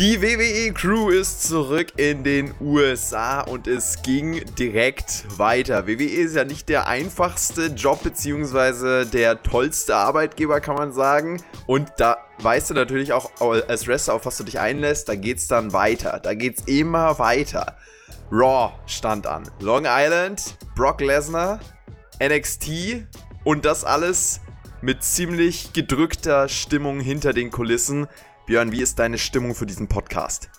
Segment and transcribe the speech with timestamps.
[0.00, 5.86] Die WWE Crew ist zurück in den USA und es ging direkt weiter.
[5.86, 11.42] WWE ist ja nicht der einfachste Job beziehungsweise der tollste Arbeitgeber, kann man sagen.
[11.66, 13.30] Und da weißt du natürlich auch
[13.68, 16.18] als Wrestler, auf was du dich einlässt, da geht's dann weiter.
[16.18, 17.76] Da geht's immer weiter.
[18.32, 19.50] Raw stand an.
[19.60, 21.60] Long Island, Brock Lesnar,
[22.26, 23.04] NXT
[23.44, 24.40] und das alles
[24.80, 28.08] mit ziemlich gedrückter Stimmung hinter den Kulissen.
[28.50, 30.50] Björn, wie ist deine Stimmung für diesen Podcast?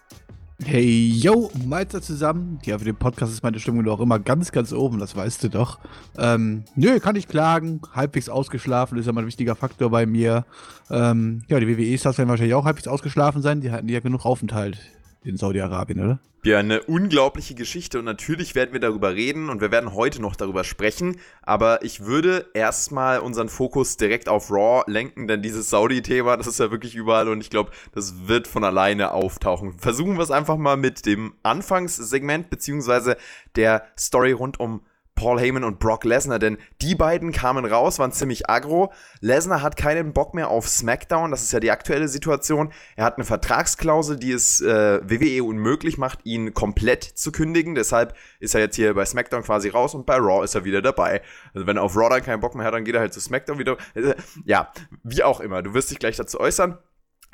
[0.64, 2.58] Hey, yo, Meister zusammen.
[2.64, 5.50] Ja, für den Podcast ist meine Stimmung doch immer ganz, ganz oben, das weißt du
[5.50, 5.78] doch.
[6.18, 7.82] Ähm, nö, kann ich klagen.
[7.94, 10.46] Halbwegs ausgeschlafen ist ja mal ein wichtiger Faktor bei mir.
[10.90, 13.60] Ähm, ja, die WWE-Stars werden wahrscheinlich auch halbwegs ausgeschlafen sein.
[13.60, 14.80] Die hatten ja genug Aufenthalt
[15.24, 16.20] in Saudi-Arabien, oder?
[16.44, 20.36] Ja, eine unglaubliche Geschichte und natürlich werden wir darüber reden und wir werden heute noch
[20.36, 26.38] darüber sprechen, aber ich würde erstmal unseren Fokus direkt auf Raw lenken, denn dieses Saudi-Thema,
[26.38, 29.78] das ist ja wirklich überall und ich glaube, das wird von alleine auftauchen.
[29.78, 33.18] Versuchen wir es einfach mal mit dem Anfangssegment beziehungsweise
[33.56, 34.82] der Story rund um
[35.22, 38.92] Paul Heyman und Brock Lesnar, denn die beiden kamen raus, waren ziemlich aggro.
[39.20, 42.74] Lesnar hat keinen Bock mehr auf SmackDown, das ist ja die aktuelle Situation.
[42.96, 47.76] Er hat eine Vertragsklausel, die es äh, WWE unmöglich macht, ihn komplett zu kündigen.
[47.76, 50.82] Deshalb ist er jetzt hier bei SmackDown quasi raus und bei Raw ist er wieder
[50.82, 51.22] dabei.
[51.54, 53.22] Also wenn er auf Raw dann keinen Bock mehr hat, dann geht er halt zu
[53.22, 53.78] SmackDown wieder.
[53.94, 54.72] Äh, ja,
[55.04, 55.62] wie auch immer.
[55.62, 56.80] Du wirst dich gleich dazu äußern.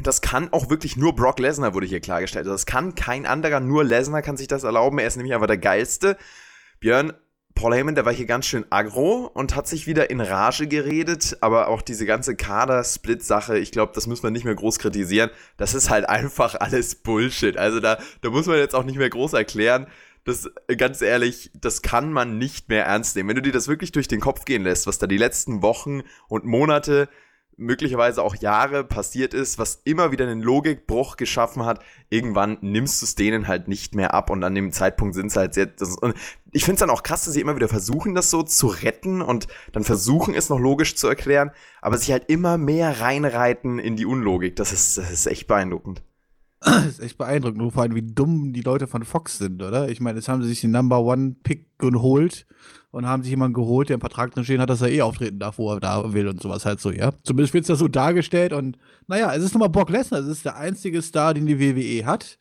[0.04, 2.48] Das kann auch wirklich nur Brock Lesnar, wurde hier klargestellt.
[2.48, 5.00] Also das kann kein anderer, nur Lesnar kann sich das erlauben.
[5.00, 6.18] Er ist nämlich einfach der Geilste.
[6.82, 7.14] Björn,
[7.58, 11.38] Paul Heyman, der war hier ganz schön aggro und hat sich wieder in Rage geredet,
[11.42, 15.32] aber auch diese ganze Kader-Split-Sache, ich glaube, das muss man nicht mehr groß kritisieren.
[15.58, 17.58] Das ist halt einfach alles Bullshit.
[17.58, 19.88] Also da, da muss man jetzt auch nicht mehr groß erklären.
[20.24, 20.48] Das,
[20.78, 23.30] ganz ehrlich, das kann man nicht mehr ernst nehmen.
[23.30, 26.04] Wenn du dir das wirklich durch den Kopf gehen lässt, was da die letzten Wochen
[26.28, 27.10] und Monate
[27.58, 33.06] möglicherweise auch Jahre passiert ist, was immer wieder einen Logikbruch geschaffen hat, irgendwann nimmst du
[33.06, 35.58] es denen halt nicht mehr ab und an dem Zeitpunkt sind es halt.
[35.58, 36.14] Das, und
[36.52, 39.22] ich finde es dann auch krass, dass sie immer wieder versuchen, das so zu retten
[39.22, 41.52] und dann versuchen, es noch logisch zu erklären,
[41.82, 44.56] aber sich halt immer mehr reinreiten in die Unlogik.
[44.56, 46.04] Das ist, das ist echt beeindruckend.
[46.60, 49.90] Das ist echt beeindruckend, nur vor allem, wie dumm die Leute von Fox sind, oder?
[49.90, 52.48] Ich meine, jetzt haben sie sich den Number One Pick geholt
[52.92, 55.40] und haben sich jemanden geholt, der im Vertrag drin stehen hat, dass er eh auftreten
[55.40, 57.12] darf, wo er da will und sowas halt so, ja.
[57.24, 60.46] Zumindest wird es da so dargestellt und naja, es ist nochmal Brock Lesnar, es ist
[60.46, 62.40] der einzige Star, den die WWE hat.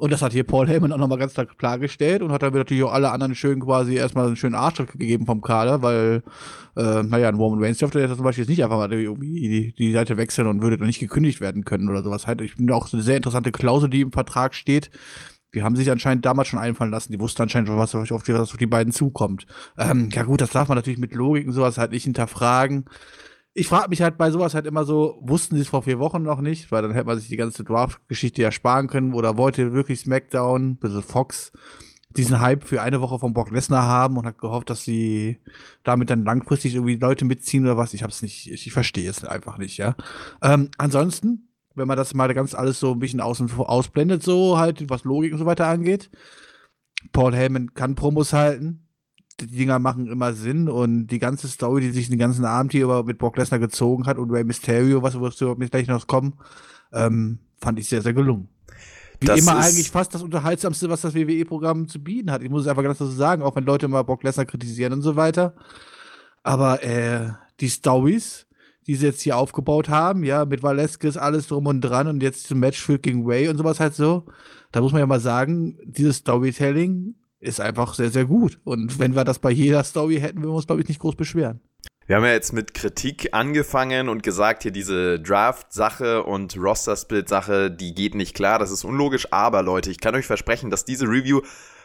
[0.00, 2.92] Und das hat hier Paul Heyman auch nochmal ganz klargestellt und hat dann natürlich auch
[2.94, 6.22] alle anderen schön quasi erstmal einen schönen Arschtritt gegeben vom Kader, weil,
[6.74, 9.74] äh, naja, ein Roman Reigns dürfte jetzt zum Beispiel jetzt nicht einfach mal irgendwie die,
[9.74, 12.26] die Seite wechseln und würde dann nicht gekündigt werden können oder sowas.
[12.26, 14.90] Halt, ich finde auch eine sehr interessante Klausel, die im Vertrag steht,
[15.54, 17.12] die haben sich anscheinend damals schon einfallen lassen.
[17.12, 19.46] Die wussten anscheinend schon, was auf die, was auf die beiden zukommt.
[19.76, 22.86] Ähm, ja gut, das darf man natürlich mit Logik und sowas halt nicht hinterfragen.
[23.52, 26.22] Ich frage mich halt bei sowas halt immer so, wussten sie es vor vier Wochen
[26.22, 26.70] noch nicht?
[26.70, 29.12] Weil dann hätte man sich die ganze Draft-Geschichte ja sparen können.
[29.12, 31.52] Oder wollte wirklich SmackDown, bis Fox,
[32.16, 35.38] diesen Hype für eine Woche vom Brock Lesnar haben und hat gehofft, dass sie
[35.84, 37.94] damit dann langfristig irgendwie Leute mitziehen oder was.
[37.94, 39.94] Ich hab's nicht, ich, ich verstehe es einfach nicht, ja.
[40.42, 44.90] Ähm, ansonsten, wenn man das mal ganz alles so ein bisschen außen ausblendet, so halt,
[44.90, 46.10] was Logik und so weiter angeht.
[47.12, 48.89] Paul Heyman kann Promos halten.
[49.40, 52.84] Die Dinger machen immer Sinn und die ganze Story, die sich den ganzen Abend hier
[52.84, 56.34] über mit Brock Lesnar gezogen hat und Rey Mysterio, was wirst du gleich noch kommen,
[56.92, 58.48] ähm, fand ich sehr, sehr gelungen.
[59.20, 62.42] Wie das immer eigentlich fast das Unterhaltsamste, was das WWE-Programm zu bieten hat.
[62.42, 65.02] Ich muss es einfach ganz so sagen, auch wenn Leute mal Brock Lesnar kritisieren und
[65.02, 65.54] so weiter.
[66.42, 68.46] Aber äh, die Stories,
[68.86, 72.46] die sie jetzt hier aufgebaut haben, ja, mit Valeskis alles drum und dran und jetzt
[72.46, 74.24] zum Match für King Way und sowas halt so.
[74.72, 78.60] Da muss man ja mal sagen, dieses Storytelling ist einfach sehr, sehr gut.
[78.64, 81.16] Und wenn wir das bei jeder Story hätten, würden wir uns, glaube ich, nicht groß
[81.16, 81.60] beschweren.
[82.06, 87.94] Wir haben ja jetzt mit Kritik angefangen und gesagt, hier diese Draft-Sache und Roster-Split-Sache, die
[87.94, 89.32] geht nicht klar, das ist unlogisch.
[89.32, 91.40] Aber Leute, ich kann euch versprechen, dass diese Review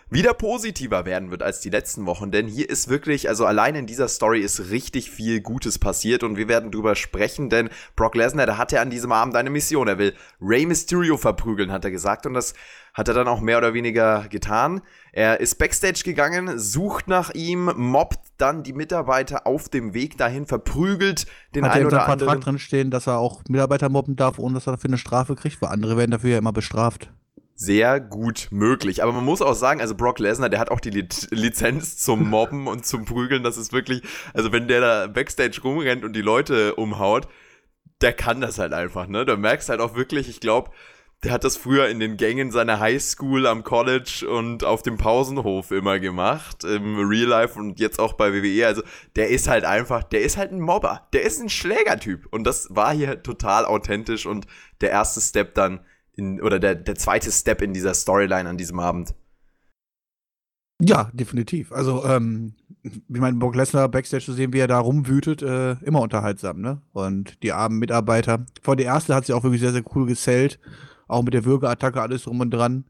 [0.09, 3.87] wieder positiver werden wird als die letzten Wochen, denn hier ist wirklich, also allein in
[3.87, 8.45] dieser Story ist richtig viel Gutes passiert und wir werden drüber sprechen, denn Brock Lesnar,
[8.45, 12.27] der hatte an diesem Abend eine Mission, er will Rey Mysterio verprügeln, hat er gesagt
[12.27, 12.53] und das
[12.95, 14.81] hat er dann auch mehr oder weniger getan.
[15.11, 20.45] Er ist backstage gegangen, sucht nach ihm, mobbt dann die Mitarbeiter auf dem Weg dahin,
[20.47, 22.11] verprügelt den hat einen oder anderen.
[22.11, 24.89] Hat er Vertrag drin stehen, dass er auch Mitarbeiter mobben darf, ohne dass er dafür
[24.89, 27.11] eine Strafe kriegt, weil andere werden dafür ja immer bestraft.
[27.55, 29.01] sehr gut möglich.
[29.01, 30.89] Aber man muss auch sagen, also Brock Lesnar, der hat auch die
[31.31, 33.43] Lizenz zum Mobben und zum Prügeln.
[33.43, 34.03] Das ist wirklich,
[34.33, 37.27] also wenn der da Backstage rumrennt und die Leute umhaut,
[38.01, 39.25] der kann das halt einfach, ne?
[39.25, 40.71] Du merkst halt auch wirklich, ich glaube,
[41.23, 45.71] der hat das früher in den Gängen seiner Highschool, am College und auf dem Pausenhof
[45.71, 48.67] immer gemacht, im Real Life und jetzt auch bei WWE.
[48.67, 48.83] Also
[49.15, 52.27] der ist halt einfach, der ist halt ein Mobber, der ist ein Schlägertyp.
[52.31, 54.45] Und das war hier total authentisch und
[54.81, 55.79] der erste Step dann
[56.13, 59.15] in, oder der, der zweite Step in dieser Storyline an diesem Abend.
[60.81, 61.71] Ja, definitiv.
[61.71, 62.53] Also, ähm,
[62.83, 66.81] wie mein Brock Lesnar Backstage zu sehen, wie er da rumwütet, äh, immer unterhaltsam, ne?
[66.91, 68.45] Und die armen Mitarbeiter.
[68.61, 70.59] Vor der erste hat sie auch wirklich sehr, sehr cool gesellt.
[71.07, 72.85] Auch mit der Würgeattacke, alles drum und dran.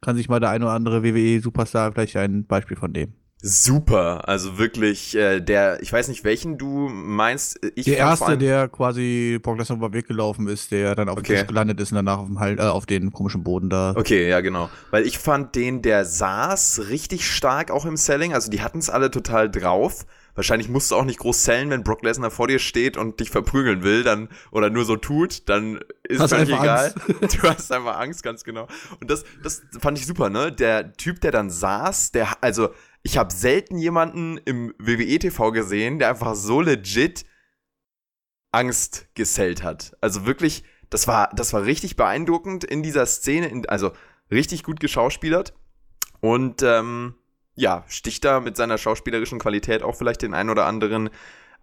[0.00, 4.28] Kann sich mal der ein oder andere WWE-Superstar vielleicht ein Beispiel von nehmen super.
[4.28, 7.60] Also wirklich, äh, der, ich weiß nicht, welchen du meinst.
[7.74, 11.44] Ich der erste, der quasi Brock Lesnar über weggelaufen ist, der dann auf okay.
[11.46, 13.94] gelandet ist und danach auf, dem halt, äh, auf den komischen Boden da.
[13.96, 14.70] Okay, ja, genau.
[14.90, 18.34] Weil ich fand den, der saß, richtig stark auch im Selling.
[18.34, 20.04] Also die hatten es alle total drauf.
[20.38, 23.28] Wahrscheinlich musst du auch nicht groß sellen, wenn Brock Lesnar vor dir steht und dich
[23.28, 26.94] verprügeln will, dann oder nur so tut, dann ist es völlig egal.
[26.94, 27.42] Angst.
[27.42, 28.68] Du hast einfach Angst, ganz genau.
[29.00, 30.52] Und das, das fand ich super, ne?
[30.52, 32.68] Der Typ, der dann saß, der, also
[33.02, 37.24] ich habe selten jemanden im WWE-TV gesehen, der einfach so legit
[38.52, 39.96] Angst gesellt hat.
[40.00, 43.90] Also wirklich, das war, das war richtig beeindruckend in dieser Szene, in, also
[44.30, 45.52] richtig gut geschauspielert.
[46.20, 47.16] Und ähm,
[47.58, 51.10] ja, sticht da mit seiner schauspielerischen Qualität auch vielleicht den ein oder anderen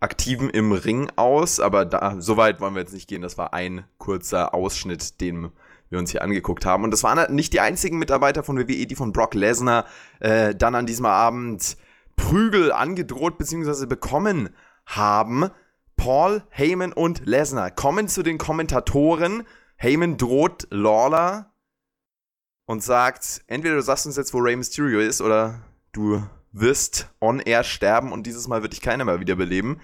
[0.01, 1.59] Aktiven im Ring aus.
[1.59, 3.21] Aber da, so weit wollen wir jetzt nicht gehen.
[3.21, 5.51] Das war ein kurzer Ausschnitt, den
[5.89, 6.83] wir uns hier angeguckt haben.
[6.83, 9.85] Und das waren nicht die einzigen Mitarbeiter von WWE, die von Brock Lesnar
[10.19, 11.77] äh, dann an diesem Abend
[12.17, 13.85] Prügel angedroht bzw.
[13.85, 14.49] bekommen
[14.85, 15.49] haben.
[15.95, 19.43] Paul, Heyman und Lesnar kommen zu den Kommentatoren.
[19.77, 21.53] Heyman droht Lawler
[22.65, 25.61] und sagt, entweder du sagst uns jetzt, wo Rey Mysterio ist, oder
[25.95, 29.81] du wirst on air sterben und dieses Mal wird dich keiner mehr wiederbeleben.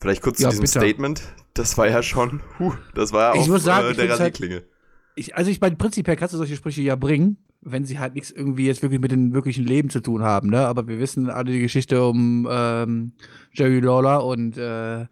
[0.00, 0.78] Vielleicht kurz ja, zu diesem bitte.
[0.78, 1.22] Statement.
[1.54, 4.54] Das war ja schon, huh, das war ja auch muss sagen, äh, der Rasierklinge.
[4.56, 4.66] Halt,
[5.14, 8.30] ich, also ich meine, prinzipiell kannst du solche Sprüche ja bringen, wenn sie halt nichts
[8.30, 10.66] irgendwie jetzt wirklich mit dem wirklichen Leben zu tun haben, ne?
[10.66, 13.12] Aber wir wissen alle die Geschichte um ähm,
[13.52, 15.06] Jerry Lawler und äh,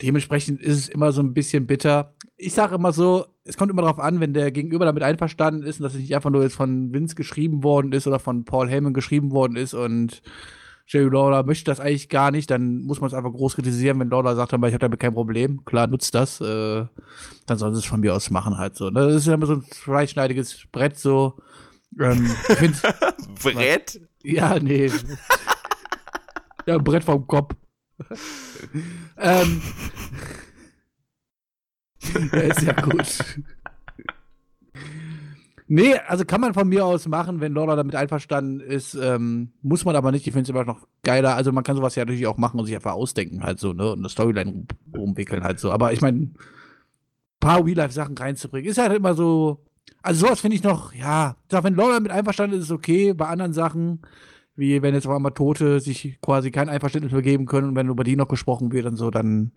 [0.00, 2.14] dementsprechend ist es immer so ein bisschen bitter.
[2.36, 5.80] Ich sage immer so, es kommt immer darauf an, wenn der Gegenüber damit einverstanden ist
[5.80, 8.68] und dass es nicht einfach nur jetzt von Vince geschrieben worden ist oder von Paul
[8.68, 10.22] Heyman geschrieben worden ist und
[10.92, 14.10] Jerry Lawler möchte das eigentlich gar nicht, dann muss man es einfach groß kritisieren, wenn
[14.10, 15.64] Lawler sagt, aber ich habe damit kein Problem.
[15.64, 16.40] Klar, nutzt das.
[16.40, 16.84] Äh,
[17.46, 18.90] dann sollen sie es von mir aus machen halt so.
[18.90, 19.06] Ne?
[19.06, 21.38] Das ist ja immer so ein zweischneidiges Brett so.
[22.00, 22.28] Ähm,
[23.42, 24.00] Brett?
[24.24, 24.90] Ja, nee.
[26.66, 27.54] ja, Brett vom Kopf.
[29.16, 29.62] ähm,
[32.32, 33.24] ja, ist ja gut.
[35.72, 39.84] Nee, also kann man von mir aus machen, wenn Lorda damit einverstanden ist, ähm, muss
[39.84, 40.26] man aber nicht.
[40.26, 41.36] Ich finde es immer noch geiler.
[41.36, 43.92] Also man kann sowas ja natürlich auch machen und sich einfach ausdenken halt so, ne?
[43.92, 45.70] Und eine Storyline umwickeln halt so.
[45.70, 46.34] Aber ich meine, ein
[47.38, 49.64] paar Real-Life-Sachen reinzubringen, ist halt immer so.
[50.02, 53.12] Also sowas finde ich noch, ja, wenn Lorda damit einverstanden ist, ist okay.
[53.12, 54.00] Bei anderen Sachen,
[54.60, 57.88] wie wenn jetzt auf einmal Tote sich quasi kein Einverständnis mehr geben können und wenn
[57.88, 59.52] über die noch gesprochen wird und so, dann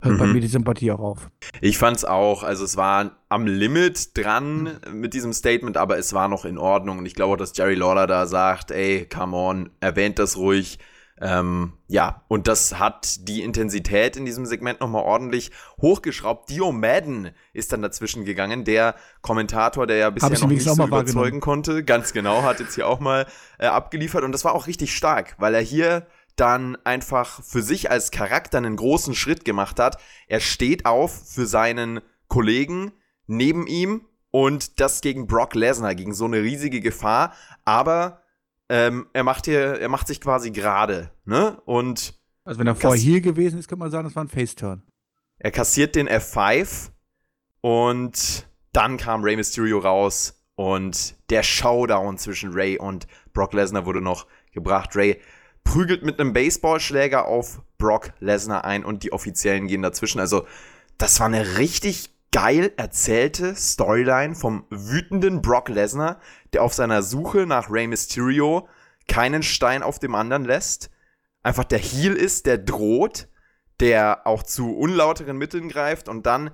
[0.00, 0.18] hört mhm.
[0.18, 1.30] bei mir die Sympathie auch auf.
[1.60, 5.00] Ich fand's auch, also es war am Limit dran mhm.
[5.00, 8.06] mit diesem Statement, aber es war noch in Ordnung und ich glaube, dass Jerry Lawler
[8.06, 10.78] da sagt, ey, come on, erwähnt das ruhig,
[11.18, 16.50] ähm, ja, und das hat die Intensität in diesem Segment nochmal ordentlich hochgeschraubt.
[16.50, 21.40] Dio Madden ist dann dazwischen gegangen, der Kommentator, der ja bisher noch nicht so überzeugen
[21.40, 21.84] konnte.
[21.84, 23.26] Ganz genau, hat jetzt hier auch mal
[23.58, 26.06] äh, abgeliefert und das war auch richtig stark, weil er hier
[26.36, 29.98] dann einfach für sich als Charakter einen großen Schritt gemacht hat.
[30.28, 32.92] Er steht auf für seinen Kollegen
[33.26, 37.32] neben ihm und das gegen Brock Lesnar, gegen so eine riesige Gefahr,
[37.64, 38.20] aber
[38.68, 41.60] ähm, er macht hier, er macht sich quasi gerade, ne?
[41.64, 44.82] Und also wenn er vorher hier gewesen ist, könnte man sagen, das war ein Face-Turn.
[45.38, 46.90] Er kassiert den F5
[47.60, 54.00] und dann kam Rey Mysterio raus und der Showdown zwischen Ray und Brock Lesnar wurde
[54.00, 54.96] noch gebracht.
[54.96, 55.20] Ray
[55.64, 60.20] prügelt mit einem Baseballschläger auf Brock Lesnar ein und die Offiziellen gehen dazwischen.
[60.20, 60.46] Also,
[60.98, 66.20] das war eine richtig geil erzählte Storyline vom wütenden Brock Lesnar,
[66.52, 68.68] der auf seiner Suche nach Rey Mysterio
[69.08, 70.90] keinen Stein auf dem anderen lässt,
[71.42, 73.28] einfach der Heel ist, der droht,
[73.80, 76.50] der auch zu unlauteren Mitteln greift und dann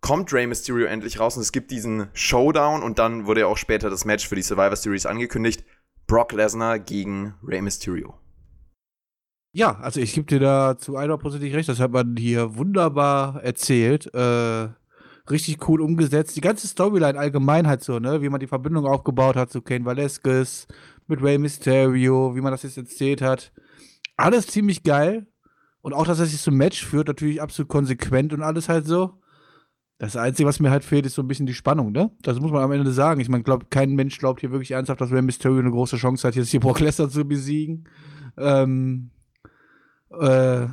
[0.00, 3.58] kommt Rey Mysterio endlich raus und es gibt diesen Showdown und dann wurde ja auch
[3.58, 5.64] später das Match für die Survivor Series angekündigt.
[6.06, 8.14] Brock Lesnar gegen Rey Mysterio.
[9.52, 14.06] Ja, also ich gebe dir da zu 100% recht, das hat man hier wunderbar erzählt.
[14.14, 14.68] Äh,
[15.30, 16.36] richtig cool umgesetzt.
[16.36, 18.22] Die ganze Storyline allgemein halt so, ne?
[18.22, 20.66] Wie man die Verbindung aufgebaut hat zu Kane Velasquez,
[21.10, 23.52] mit Rey Mysterio, wie man das jetzt erzählt hat.
[24.16, 25.26] Alles ziemlich geil.
[25.82, 29.18] Und auch, dass er sich zum Match führt, natürlich absolut konsequent und alles halt so.
[29.98, 32.10] Das Einzige, was mir halt fehlt, ist so ein bisschen die Spannung, ne?
[32.22, 33.20] Das muss man am Ende sagen.
[33.20, 36.26] Ich meine, glaub, kein Mensch glaubt hier wirklich ernsthaft, dass Rey Mysterio eine große Chance
[36.26, 37.88] hat, jetzt hier Brock Lesnar zu besiegen.
[38.38, 39.10] Ähm,
[40.18, 40.66] äh,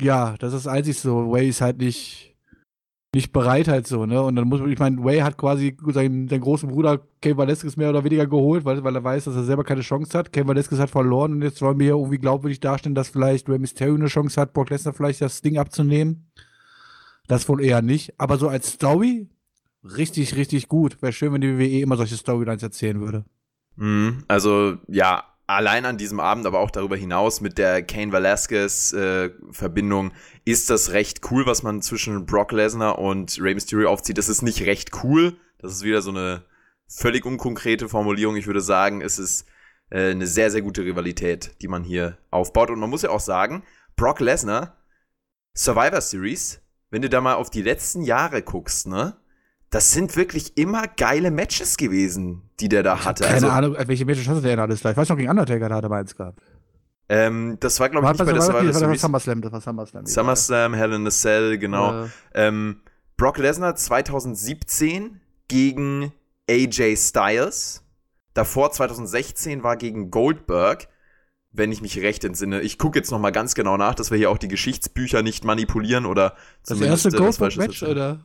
[0.00, 1.30] ja, das ist das Einzige so.
[1.30, 2.31] Way ist halt nicht,
[3.14, 4.22] nicht bereit halt so, ne?
[4.22, 7.76] Und dann muss man, ich meine, Way hat quasi seinen, seinen großen Bruder Kane Velasquez
[7.76, 10.32] mehr oder weniger geholt, weil, weil er weiß, dass er selber keine Chance hat.
[10.32, 13.58] Kane Velasquez hat verloren und jetzt wollen wir hier irgendwie glaubwürdig darstellen, dass vielleicht Rey
[13.58, 16.30] Mysterio eine Chance hat, Brock Lesnar vielleicht das Ding abzunehmen.
[17.28, 18.18] Das wohl eher nicht.
[18.18, 19.28] Aber so als Story,
[19.84, 21.00] richtig, richtig gut.
[21.02, 23.24] Wäre schön, wenn die WWE immer solche Storylines erzählen würde.
[23.76, 25.24] Mhm, also, ja,
[25.56, 30.92] allein an diesem Abend, aber auch darüber hinaus mit der Kane Velasquez-Verbindung äh, ist das
[30.92, 34.18] recht cool, was man zwischen Brock Lesnar und Rey Mysterio aufzieht.
[34.18, 35.36] Das ist nicht recht cool.
[35.58, 36.44] Das ist wieder so eine
[36.88, 38.36] völlig unkonkrete Formulierung.
[38.36, 39.46] Ich würde sagen, es ist
[39.90, 42.70] äh, eine sehr, sehr gute Rivalität, die man hier aufbaut.
[42.70, 43.62] Und man muss ja auch sagen,
[43.96, 44.76] Brock Lesnar,
[45.54, 49.16] Survivor Series, wenn du da mal auf die letzten Jahre guckst, ne?
[49.72, 53.24] Das sind wirklich immer geile Matches gewesen, die der da hatte.
[53.24, 54.90] Keine also, Ahnung, welche Matches hatte der denn alles da?
[54.90, 56.40] Ich weiß noch, gegen Undertaker da hat er mal eins gehabt.
[57.08, 59.00] Ähm, das war, glaube ich, nicht bei der Survivor Series.
[59.00, 60.06] SummerSlam, das war SummerSlam.
[60.06, 62.04] SummerSlam, Hell in a Cell, genau.
[62.04, 62.08] Äh.
[62.34, 62.82] Ähm,
[63.16, 66.12] Brock Lesnar 2017 gegen
[66.50, 67.82] AJ Styles.
[68.34, 70.88] Davor 2016 war gegen Goldberg,
[71.50, 72.60] wenn ich mich recht entsinne.
[72.60, 75.44] Ich gucke jetzt noch mal ganz genau nach, dass wir hier auch die Geschichtsbücher nicht
[75.44, 76.36] manipulieren oder
[76.66, 78.20] das zumindest erste Goldberg-Match, oder?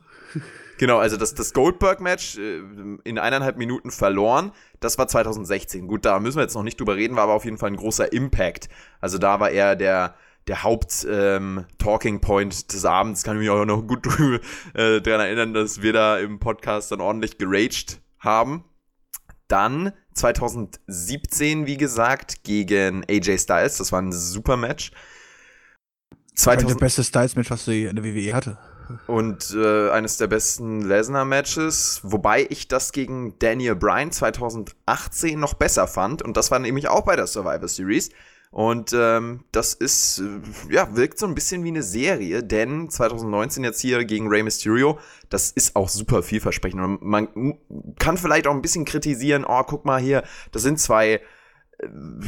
[0.78, 2.60] Genau, also das, das Goldberg-Match äh,
[3.04, 5.88] in eineinhalb Minuten verloren, das war 2016.
[5.88, 7.76] Gut, da müssen wir jetzt noch nicht drüber reden, war aber auf jeden Fall ein
[7.76, 8.68] großer Impact.
[9.00, 10.14] Also da war er der,
[10.46, 13.24] der Haupt-Talking ähm, Point des Abends.
[13.24, 14.06] Kann ich mich auch noch gut
[14.74, 18.64] äh, daran erinnern, dass wir da im Podcast dann ordentlich geraged haben.
[19.48, 23.78] Dann 2017, wie gesagt, gegen AJ Styles.
[23.78, 24.92] Das war ein super Match.
[26.36, 28.58] 2000 das beste Styles-Match, was sie in der WWE hatte
[29.06, 35.86] und äh, eines der besten Lesnar-Matches, wobei ich das gegen Daniel Bryan 2018 noch besser
[35.86, 38.10] fand und das war nämlich auch bei der Survivor Series.
[38.50, 43.62] Und ähm, das ist, äh, ja, wirkt so ein bisschen wie eine Serie, denn 2019
[43.62, 46.80] jetzt hier gegen Rey Mysterio, das ist auch super vielversprechend.
[46.80, 47.58] Und man
[47.98, 51.20] kann vielleicht auch ein bisschen kritisieren, oh, guck mal hier, das sind zwei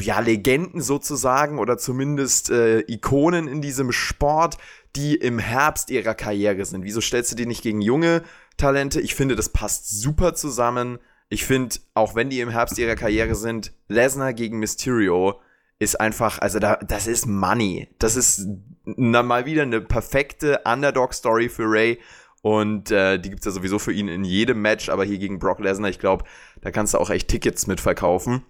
[0.00, 4.59] ja, Legenden sozusagen oder zumindest äh, Ikonen in diesem Sport,
[4.97, 6.85] die im Herbst ihrer Karriere sind.
[6.85, 8.23] Wieso stellst du die nicht gegen junge
[8.57, 9.00] Talente?
[9.00, 10.99] Ich finde, das passt super zusammen.
[11.28, 15.40] Ich finde, auch wenn die im Herbst ihrer Karriere sind, Lesnar gegen Mysterio
[15.78, 17.88] ist einfach, also da, das ist Money.
[17.99, 18.47] Das ist
[18.85, 21.99] na, mal wieder eine perfekte Underdog-Story für Ray.
[22.42, 25.59] Und äh, die gibt's ja sowieso für ihn in jedem Match, aber hier gegen Brock
[25.61, 26.25] Lesnar, ich glaube,
[26.62, 28.42] da kannst du auch echt Tickets mitverkaufen.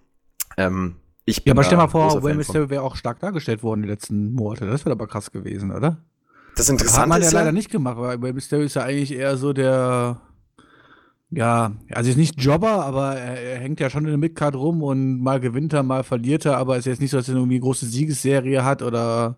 [0.57, 3.89] Ähm, ich ja, aber stell mal vor, Will Mysterio wäre auch stark dargestellt worden die
[3.89, 4.65] letzten Monate.
[4.65, 5.97] Das wäre aber krass gewesen, oder?
[6.55, 9.37] Das Interessante hat man ja leider nicht gemacht, weil Rey Mysterio ist ja eigentlich eher
[9.37, 10.19] so der,
[11.29, 14.83] ja, also ist nicht Jobber, aber er, er hängt ja schon in der Midcard rum
[14.83, 17.35] und mal gewinnt er, mal verliert er, aber es ist jetzt nicht so, dass er
[17.35, 19.37] irgendwie eine große Siegesserie hat oder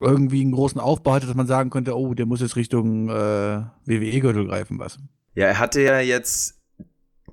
[0.00, 3.62] irgendwie einen großen Aufbau hatte, dass man sagen könnte, oh, der muss jetzt Richtung äh,
[3.86, 4.98] WWE-Gürtel greifen, was.
[5.34, 6.59] Ja, er hatte ja jetzt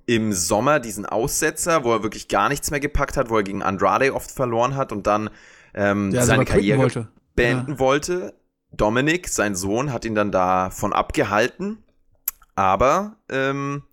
[0.07, 3.61] im Sommer diesen Aussetzer, wo er wirklich gar nichts mehr gepackt hat, wo er gegen
[3.61, 5.29] Andrade oft verloren hat und dann
[5.75, 7.07] ähm, ja, seine Karriere wollte.
[7.35, 7.79] beenden ja.
[7.79, 8.33] wollte.
[8.71, 11.83] Dominik, sein Sohn, hat ihn dann davon abgehalten.
[12.55, 13.83] Aber, ähm,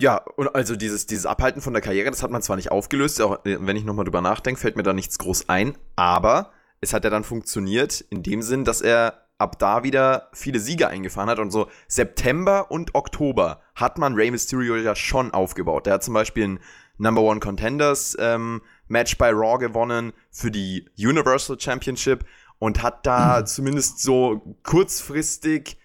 [0.00, 3.22] ja, und also dieses, dieses Abhalten von der Karriere, das hat man zwar nicht aufgelöst,
[3.22, 6.92] auch äh, wenn ich nochmal drüber nachdenke, fällt mir da nichts groß ein, aber es
[6.92, 11.28] hat ja dann funktioniert in dem Sinn, dass er ab da wieder viele Siege eingefahren
[11.28, 15.86] hat und so September und Oktober hat man Rey Mysterio ja schon aufgebaut.
[15.86, 16.60] Der hat zum Beispiel ein
[16.98, 22.24] Number One Contenders ähm, Match bei Raw gewonnen für die Universal Championship
[22.58, 23.46] und hat da mhm.
[23.46, 25.78] zumindest so kurzfristig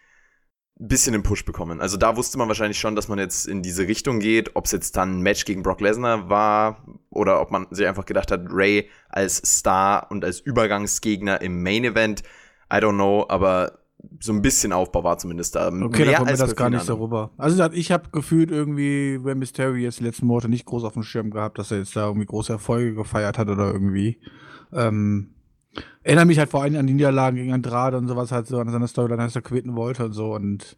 [0.79, 1.79] ein bisschen den Push bekommen.
[1.79, 4.55] Also da wusste man wahrscheinlich schon, dass man jetzt in diese Richtung geht.
[4.55, 8.05] Ob es jetzt dann ein Match gegen Brock Lesnar war oder ob man sich einfach
[8.05, 12.24] gedacht hat, Ray als Star und als Übergangsgegner im Main Event,
[12.71, 13.79] I don't know, aber
[14.19, 15.67] so ein bisschen Aufbau war zumindest da.
[15.67, 17.31] Okay, Mehr da kommt mir das gar nicht so rüber.
[17.37, 21.03] Also ich habe gefühlt irgendwie Rey Mysterio jetzt die letzten Monate nicht groß auf dem
[21.03, 24.17] Schirm gehabt, dass er jetzt da irgendwie große Erfolge gefeiert hat oder irgendwie.
[24.73, 25.35] Ähm,
[26.03, 28.69] erinnere mich halt vor allem an die Niederlagen gegen Andrade und sowas halt so an
[28.69, 30.77] seine Storyline, dass er quitten wollte und so und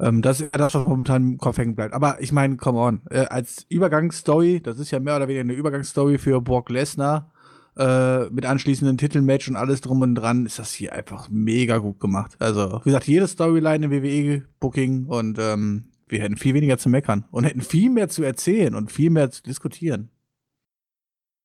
[0.00, 1.94] ähm, das ist das, was momentan im Kopf hängen bleibt.
[1.94, 5.52] Aber ich meine, come on, äh, als Übergangsstory, das ist ja mehr oder weniger eine
[5.52, 7.30] Übergangsstory für Brock Lesnar,
[7.76, 12.00] äh, mit anschließenden Titelmatch und alles drum und dran, ist das hier einfach mega gut
[12.00, 12.36] gemacht.
[12.38, 17.24] Also, wie gesagt, jede Storyline im WWE-Booking und ähm, wir hätten viel weniger zu meckern
[17.30, 20.10] und hätten viel mehr zu erzählen und viel mehr zu diskutieren.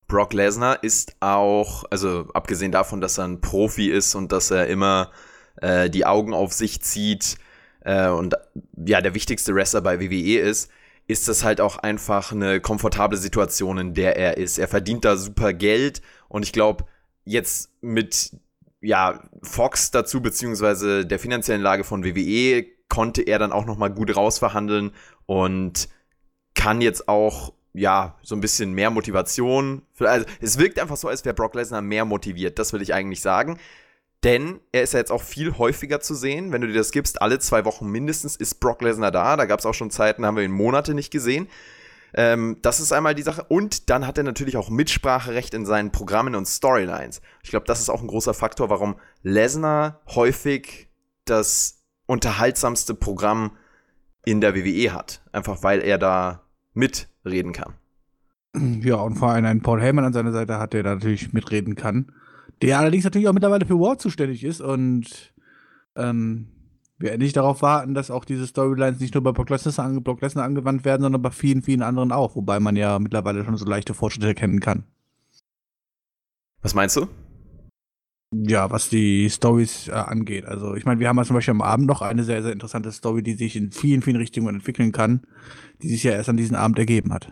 [0.08, 4.68] Brock Lesnar ist auch, also abgesehen davon, dass er ein Profi ist und dass er
[4.68, 5.12] immer
[5.62, 7.38] äh, die Augen auf sich zieht
[7.82, 8.36] äh, und
[8.86, 10.70] ja, der wichtigste Wrestler bei WWE ist,
[11.08, 14.58] ist das halt auch einfach eine komfortable Situation, in der er ist.
[14.58, 16.86] Er verdient da super Geld und ich glaube,
[17.24, 18.32] jetzt mit
[18.82, 24.16] ja, Fox dazu, beziehungsweise der finanziellen Lage von WWE, konnte er dann auch nochmal gut
[24.16, 24.92] rausverhandeln
[25.26, 25.90] und
[26.54, 29.82] kann jetzt auch ja, so ein bisschen mehr Motivation.
[30.00, 32.58] Also, es wirkt einfach so, als wäre Brock Lesnar mehr motiviert.
[32.58, 33.60] Das will ich eigentlich sagen.
[34.24, 36.52] Denn er ist ja jetzt auch viel häufiger zu sehen.
[36.52, 39.38] Wenn du dir das gibst, alle zwei Wochen mindestens ist Brock Lesnar da.
[39.38, 41.48] Da gab es auch schon Zeiten, haben wir ihn Monate nicht gesehen.
[42.16, 43.44] Ähm, das ist einmal die Sache.
[43.44, 47.22] Und dann hat er natürlich auch Mitspracherecht in seinen Programmen und Storylines.
[47.44, 50.90] Ich glaube, das ist auch ein großer Faktor, warum Lesnar häufig
[51.26, 53.58] das unterhaltsamste Programm
[54.26, 55.22] in der WWE hat.
[55.34, 56.42] Einfach weil er da
[56.74, 57.74] mitreden kann.
[58.82, 61.76] Ja, und vor allem einen Paul Heyman an seiner Seite hat, der da natürlich mitreden
[61.76, 62.12] kann
[62.62, 65.34] der allerdings natürlich auch mittlerweile für War zuständig ist und
[65.96, 66.48] ähm,
[66.98, 70.22] wir endlich darauf warten, dass auch diese Storylines nicht nur bei Brock Lesnar, ange Brock
[70.22, 73.66] Lesnar angewandt werden, sondern bei vielen, vielen anderen auch, wobei man ja mittlerweile schon so
[73.66, 74.86] leichte Fortschritte erkennen kann.
[76.62, 77.08] Was meinst du?
[78.34, 80.46] Ja, was die Stories äh, angeht.
[80.46, 82.92] Also, ich meine, wir haben ja zum Beispiel am Abend noch eine sehr, sehr interessante
[82.92, 85.22] Story, die sich in vielen, vielen Richtungen entwickeln kann,
[85.82, 87.32] die sich ja erst an diesem Abend ergeben hat.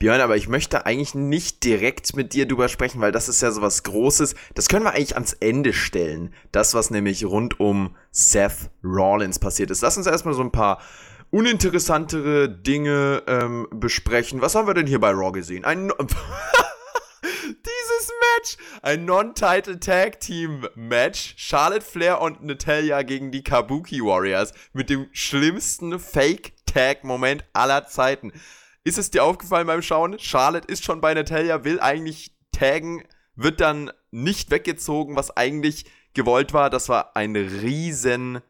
[0.00, 3.50] Björn, aber ich möchte eigentlich nicht direkt mit dir drüber sprechen, weil das ist ja
[3.50, 4.34] so was Großes.
[4.54, 6.34] Das können wir eigentlich ans Ende stellen.
[6.52, 9.82] Das, was nämlich rund um Seth Rollins passiert ist.
[9.82, 10.80] Lass uns erstmal so ein paar
[11.28, 14.40] uninteressantere Dinge ähm, besprechen.
[14.40, 15.66] Was haben wir denn hier bei Raw gesehen?
[15.66, 15.94] Ein no
[17.22, 18.56] Dieses Match!
[18.80, 21.34] Ein Non-Title Tag Team Match.
[21.36, 27.86] Charlotte Flair und Natalia gegen die Kabuki Warriors mit dem schlimmsten Fake Tag Moment aller
[27.86, 28.32] Zeiten.
[28.82, 30.18] Ist es dir aufgefallen beim Schauen?
[30.18, 36.52] Charlotte ist schon bei Natalia, will eigentlich taggen, wird dann nicht weggezogen, was eigentlich gewollt
[36.52, 36.70] war.
[36.70, 38.40] Das war ein riesen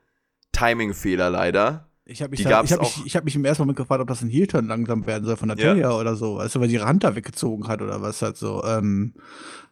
[0.52, 1.89] Timing-Fehler leider.
[2.10, 4.08] Ich habe mich, da, ich hab mich, ich hab mich im ersten Moment gefragt, ob
[4.08, 5.96] das ein Heel-Turn langsam werden soll von Natalia ja.
[5.96, 6.38] oder so.
[6.38, 8.64] Weißt du, weil die Hand da weggezogen hat oder was halt so.
[8.64, 9.14] Ähm,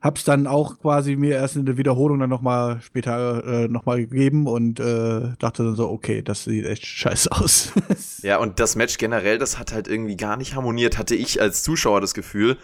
[0.00, 4.46] hab's dann auch quasi mir erst in der Wiederholung dann nochmal später äh, nochmal gegeben
[4.46, 7.72] und äh, dachte dann so, okay, das sieht echt scheiße aus.
[8.22, 11.64] ja, und das Match generell, das hat halt irgendwie gar nicht harmoniert, hatte ich als
[11.64, 12.56] Zuschauer das Gefühl.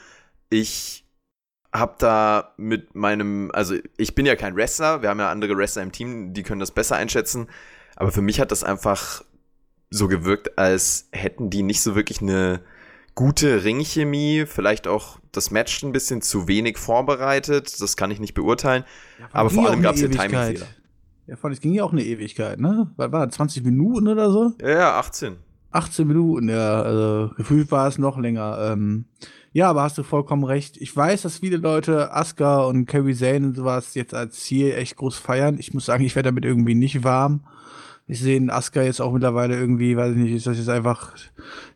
[0.51, 1.05] Ich
[1.73, 5.83] hab da mit meinem, also ich bin ja kein Wrestler, wir haben ja andere Wrestler
[5.83, 7.49] im Team, die können das besser einschätzen.
[7.97, 9.25] Aber für mich hat das einfach
[9.95, 12.61] so gewirkt, als hätten die nicht so wirklich eine
[13.15, 18.35] gute Ringchemie, vielleicht auch das Match ein bisschen zu wenig vorbereitet, das kann ich nicht
[18.35, 18.85] beurteilen.
[19.21, 20.67] Ja, aber vor allem gab es ja Timingfehler.
[21.27, 22.91] Ja, vor allem, es ging ja auch eine Ewigkeit, ne?
[22.97, 24.53] Was war das, 20 Minuten oder so?
[24.61, 25.37] Ja, ja, 18.
[25.71, 28.59] 18 Minuten, ja, also gefühlt war es noch länger.
[28.73, 29.07] Ähm,
[29.53, 30.77] ja, aber hast du vollkommen recht.
[30.79, 34.97] Ich weiß, dass viele Leute Asuka und Kerry Zane und sowas jetzt als Ziel echt
[34.97, 35.57] groß feiern.
[35.59, 37.45] Ich muss sagen, ich werde damit irgendwie nicht warm.
[38.07, 41.15] Ich sehe Asuka jetzt auch mittlerweile irgendwie, weiß ich nicht, ist das jetzt einfach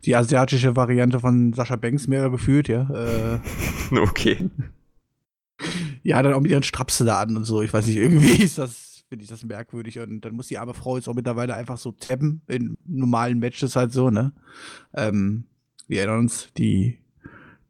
[0.04, 2.88] die asiatische Variante von Sascha Banks mehr gefühlt, ja.
[2.90, 3.40] Äh,
[3.98, 4.50] okay.
[6.02, 7.62] Ja, dann auch mit ihren Strapse da an und so.
[7.62, 9.98] Ich weiß nicht, irgendwie ist das, finde ich das merkwürdig.
[10.00, 13.74] Und dann muss die arme Frau jetzt auch mittlerweile einfach so tappen in normalen Matches
[13.74, 14.32] halt so, ne?
[14.94, 15.44] Ähm,
[15.86, 16.98] wir erinnern uns, die,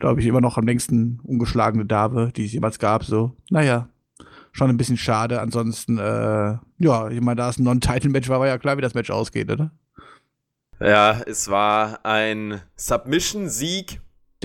[0.00, 3.36] glaube ich, immer noch am längsten ungeschlagene Dame, die es jemals gab, so.
[3.50, 3.88] Naja,
[4.52, 5.40] schon ein bisschen schade.
[5.40, 8.94] Ansonsten, äh, ja, ich meine, da es ein Non-Title-Match war, war ja klar, wie das
[8.94, 9.70] Match ausgeht, oder?
[10.80, 14.00] Ja, es war ein Submission-Sieg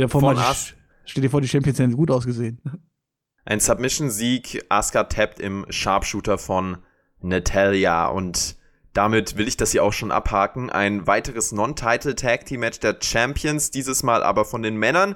[0.07, 0.75] von Asuka.
[1.05, 2.61] Stell dir vor, die Champions hätten gut ausgesehen.
[3.45, 6.77] Ein Submission-Sieg, Asuka tappt im Sharpshooter von
[7.21, 8.55] Natalia und
[8.93, 10.69] damit will ich das hier auch schon abhaken.
[10.69, 15.15] Ein weiteres Non-Title Tag Team Match der Champions, dieses Mal aber von den Männern,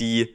[0.00, 0.34] die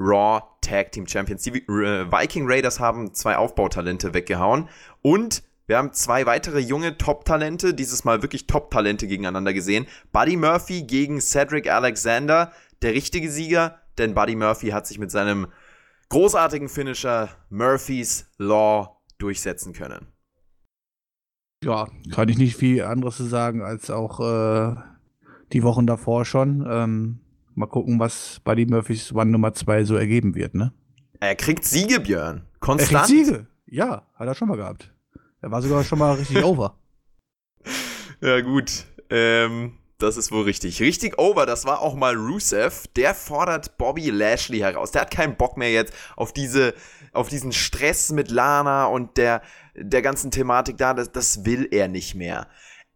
[0.00, 1.42] Raw Tag Team Champions.
[1.42, 4.68] Die äh, Viking Raiders haben zwei Aufbautalente weggehauen
[5.02, 9.86] und wir haben zwei weitere junge Top-Talente, dieses Mal wirklich Top-Talente gegeneinander gesehen.
[10.10, 12.50] Buddy Murphy gegen Cedric Alexander,
[12.82, 15.46] der richtige Sieger, denn Buddy Murphy hat sich mit seinem
[16.08, 20.08] großartigen Finisher Murphy's Law durchsetzen können.
[21.62, 24.74] Ja, kann ich nicht viel anderes zu sagen als auch äh,
[25.52, 26.66] die Wochen davor schon.
[26.68, 27.20] Ähm,
[27.60, 30.72] Mal gucken, was Buddy Murphys One Nummer 2 so ergeben wird, ne?
[31.20, 32.46] Er kriegt Siege, Björn.
[32.58, 32.92] Konstant.
[32.92, 33.46] Er kriegt Siege.
[33.66, 34.90] Ja, hat er schon mal gehabt.
[35.42, 36.78] Er war sogar schon mal richtig over.
[38.22, 38.86] Ja, gut.
[39.10, 40.80] Ähm, Das ist wohl richtig.
[40.80, 42.86] Richtig over, das war auch mal Rusev.
[42.96, 44.92] Der fordert Bobby Lashley heraus.
[44.92, 46.72] Der hat keinen Bock mehr jetzt auf diese,
[47.12, 49.42] auf diesen Stress mit Lana und der,
[49.76, 50.94] der ganzen Thematik da.
[50.94, 52.48] Das, das will er nicht mehr.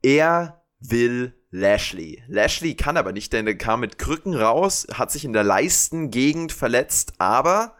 [0.02, 2.20] Er will Lashley.
[2.26, 6.50] Lashley kann aber nicht, denn er kam mit Krücken raus, hat sich in der Leistengegend
[6.50, 7.76] verletzt, aber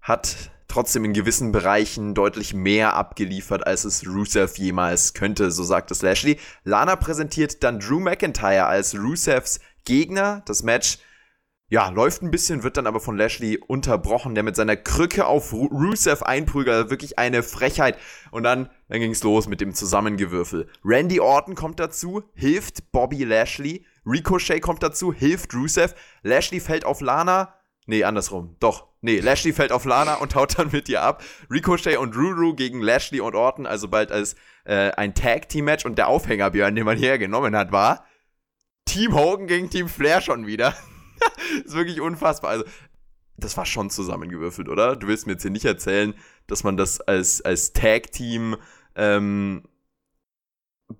[0.00, 5.90] hat trotzdem in gewissen Bereichen deutlich mehr abgeliefert, als es Rusev jemals könnte, so sagt
[5.90, 6.38] es Lashley.
[6.62, 10.42] Lana präsentiert dann Drew McIntyre als Rusevs Gegner.
[10.46, 10.98] Das Match
[11.74, 15.52] ja, läuft ein bisschen, wird dann aber von Lashley unterbrochen, der mit seiner Krücke auf
[15.52, 16.88] Rusev einprügelt.
[16.88, 17.98] Wirklich eine Frechheit.
[18.30, 20.68] Und dann, dann ging's los mit dem Zusammengewürfel.
[20.84, 23.84] Randy Orton kommt dazu, hilft Bobby Lashley.
[24.06, 25.96] Ricochet kommt dazu, hilft Rusev.
[26.22, 27.54] Lashley fällt auf Lana.
[27.86, 28.54] Nee, andersrum.
[28.60, 28.86] Doch.
[29.00, 31.24] Nee, Lashley fällt auf Lana und haut dann mit ihr ab.
[31.50, 35.84] Ricochet und Ruru gegen Lashley und Orton, also bald als äh, ein Tag-Team-Match.
[35.86, 38.06] Und der Aufhänger, Björn, den man hier genommen hat, war
[38.84, 40.72] Team Hogan gegen Team Flair schon wieder.
[41.64, 42.50] ist wirklich unfassbar.
[42.50, 42.64] Also,
[43.36, 44.96] das war schon zusammengewürfelt, oder?
[44.96, 46.14] Du willst mir jetzt hier nicht erzählen,
[46.46, 48.56] dass man das als, als Tag-Team
[48.94, 49.62] ähm,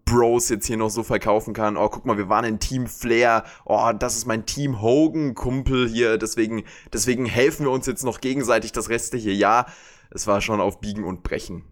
[0.05, 1.77] Bros jetzt hier noch so verkaufen kann.
[1.77, 3.45] Oh, guck mal, wir waren in Team Flair.
[3.65, 6.19] Oh, das ist mein Team Hogan Kumpel hier.
[6.19, 9.67] Deswegen, deswegen helfen wir uns jetzt noch gegenseitig das restliche Jahr.
[10.11, 11.65] Es war schon auf Biegen und Brechen.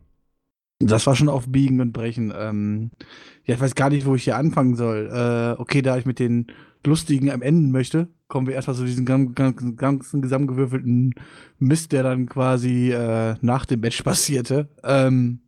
[0.79, 2.33] Das war schon auf Biegen und Brechen.
[2.37, 2.91] Ähm,
[3.45, 5.09] ja, ich weiß gar nicht, wo ich hier anfangen soll.
[5.13, 6.49] Äh, okay, da ich mit den
[6.85, 11.15] Lustigen am Ende möchte, kommen wir erstmal zu diesem ganzen, ganzen zusammengewürfelten
[11.59, 14.69] Mist, der dann quasi äh, nach dem Match passierte.
[14.83, 15.41] Ähm,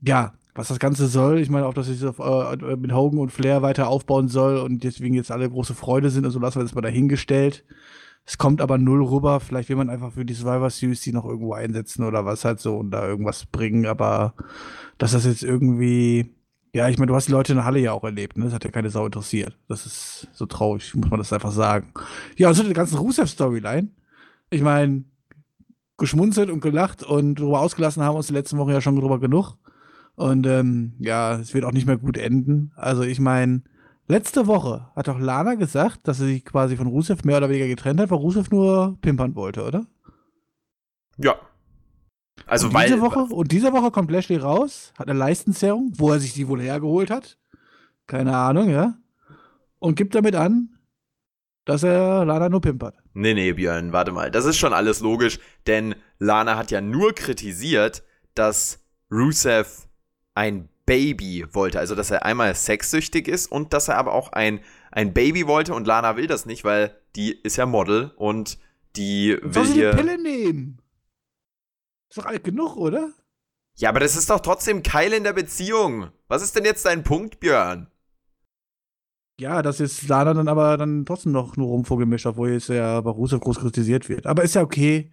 [0.00, 1.38] ja, was das Ganze soll.
[1.38, 4.84] Ich meine, auch, dass es auf, äh, mit Hogan und Flair weiter aufbauen soll und
[4.84, 7.64] deswegen jetzt alle große Freude sind, also lassen wir das mal dahingestellt.
[8.24, 9.38] Es kommt aber null rüber.
[9.38, 12.58] Vielleicht will man einfach für die Survivor Series die noch irgendwo einsetzen oder was halt
[12.58, 13.86] so und da irgendwas bringen.
[13.86, 14.34] Aber
[14.98, 16.34] dass das jetzt irgendwie,
[16.76, 18.44] ja, ich meine, du hast die Leute in der Halle ja auch erlebt, ne?
[18.44, 19.56] Das hat ja keine Sau interessiert.
[19.66, 21.90] Das ist so traurig, muss man das einfach sagen.
[22.36, 23.88] Ja, und so die ganzen Rusev-Storyline.
[24.50, 25.04] Ich meine,
[25.96, 29.18] geschmunzelt und gelacht und darüber ausgelassen haben wir uns die letzten Wochen ja schon drüber
[29.18, 29.56] genug.
[30.16, 32.72] Und ähm, ja, es wird auch nicht mehr gut enden.
[32.76, 33.62] Also ich meine,
[34.06, 37.68] letzte Woche hat doch Lana gesagt, dass sie sich quasi von Rusev mehr oder weniger
[37.68, 39.86] getrennt hat, weil Rusev nur pimpern wollte, oder?
[41.16, 41.36] Ja.
[42.44, 46.12] Also und weil diese Woche und diese Woche kommt Lashley raus, hat eine Leistenzerrung, wo
[46.12, 47.38] er sich die wohl hergeholt hat.
[48.06, 48.98] Keine Ahnung, ja.
[49.78, 50.78] Und gibt damit an,
[51.64, 52.94] dass er Lana nur pimpert.
[53.14, 54.30] Nee, nee, Björn, warte mal.
[54.30, 59.88] Das ist schon alles logisch, denn Lana hat ja nur kritisiert, dass Rusev
[60.34, 61.80] ein Baby wollte.
[61.80, 64.60] Also, dass er einmal sexsüchtig ist und dass er aber auch ein,
[64.92, 65.74] ein Baby wollte.
[65.74, 68.58] Und Lana will das nicht, weil die ist ja Model und
[68.94, 69.90] die will Soll sie hier.
[69.90, 70.78] die Pille nehmen?
[72.08, 73.10] Ist doch alt genug, oder?
[73.76, 76.08] Ja, aber das ist doch trotzdem Keil in der Beziehung.
[76.28, 77.88] Was ist denn jetzt dein Punkt, Björn?
[79.38, 83.10] Ja, dass jetzt Lana dann aber dann trotzdem noch nur rumvogelmischt, obwohl jetzt ja bei
[83.10, 84.26] Rusev groß kritisiert wird.
[84.26, 85.12] Aber ist ja okay.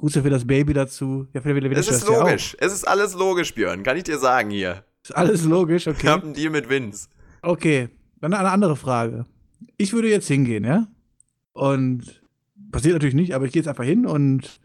[0.00, 1.26] Rusev will das Baby dazu.
[1.32, 2.24] Ja, vielleicht will er Es ist das ja auch.
[2.24, 2.56] logisch.
[2.60, 3.82] Es ist alles logisch, Björn.
[3.82, 4.84] Kann ich dir sagen hier.
[5.02, 6.08] Ist alles logisch, Ich okay.
[6.08, 7.08] hab einen Deal mit Vince.
[7.42, 7.88] Okay,
[8.20, 9.26] dann eine andere Frage.
[9.76, 10.86] Ich würde jetzt hingehen, ja?
[11.52, 12.22] Und
[12.70, 14.60] passiert natürlich nicht, aber ich gehe jetzt einfach hin und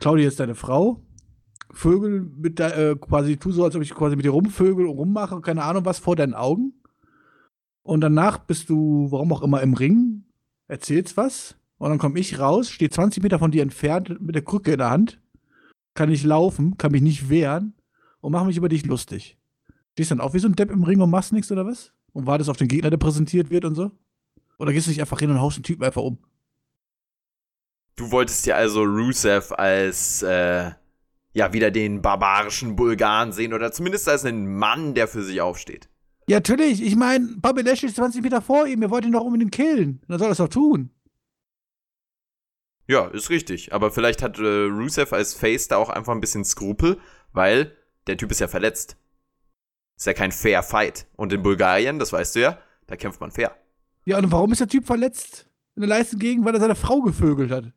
[0.00, 1.02] Claudia ist deine Frau.
[1.72, 4.96] Vögel mit de, äh, quasi, tu so, als ob ich quasi mit dir rumvögel und
[4.96, 6.72] rummache, keine Ahnung was, vor deinen Augen.
[7.82, 10.24] Und danach bist du, warum auch immer, im Ring,
[10.66, 11.56] erzählst was.
[11.78, 14.78] Und dann komme ich raus, stehe 20 Meter von dir entfernt mit der Krücke in
[14.78, 15.20] der Hand,
[15.94, 17.74] kann nicht laufen, kann mich nicht wehren
[18.20, 19.38] und mache mich über dich lustig.
[19.92, 21.92] Stehst dann auch wie so ein Depp im Ring und machst nichts oder was?
[22.12, 23.92] Und wartest auf den Gegner, der präsentiert wird und so?
[24.58, 26.18] Oder gehst du nicht einfach hin und haust den Typen einfach um?
[27.96, 30.70] Du wolltest dir also Rusev als, äh,
[31.32, 35.88] ja, wieder den barbarischen Bulgaren sehen oder zumindest als einen Mann, der für sich aufsteht.
[36.28, 36.82] Ja, natürlich.
[36.82, 38.82] Ich meine, Bobby Lashley ist 20 Meter vor ihm.
[38.82, 40.00] Er wollte ihn doch unbedingt killen.
[40.08, 40.90] Dann soll er das doch tun.
[42.86, 43.72] Ja, ist richtig.
[43.72, 46.98] Aber vielleicht hat äh, Rusev als Face da auch einfach ein bisschen Skrupel,
[47.32, 47.76] weil
[48.06, 48.96] der Typ ist ja verletzt.
[49.96, 51.06] Ist ja kein fair Fight.
[51.16, 53.56] Und in Bulgarien, das weißt du ja, da kämpft man fair.
[54.04, 55.46] Ja, und warum ist der Typ verletzt?
[55.76, 57.72] In der Leistengegend, weil er seine Frau gevögelt hat.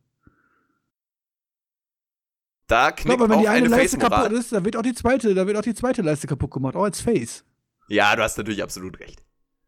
[2.68, 4.94] Da knickt glaube, wenn auch die eine eine Leiste kaputt ist, dann wird auch die
[4.94, 7.44] zweite, da wird auch die zweite Leiste kaputt gemacht, auch als Face.
[7.88, 9.22] Ja, du hast natürlich absolut recht.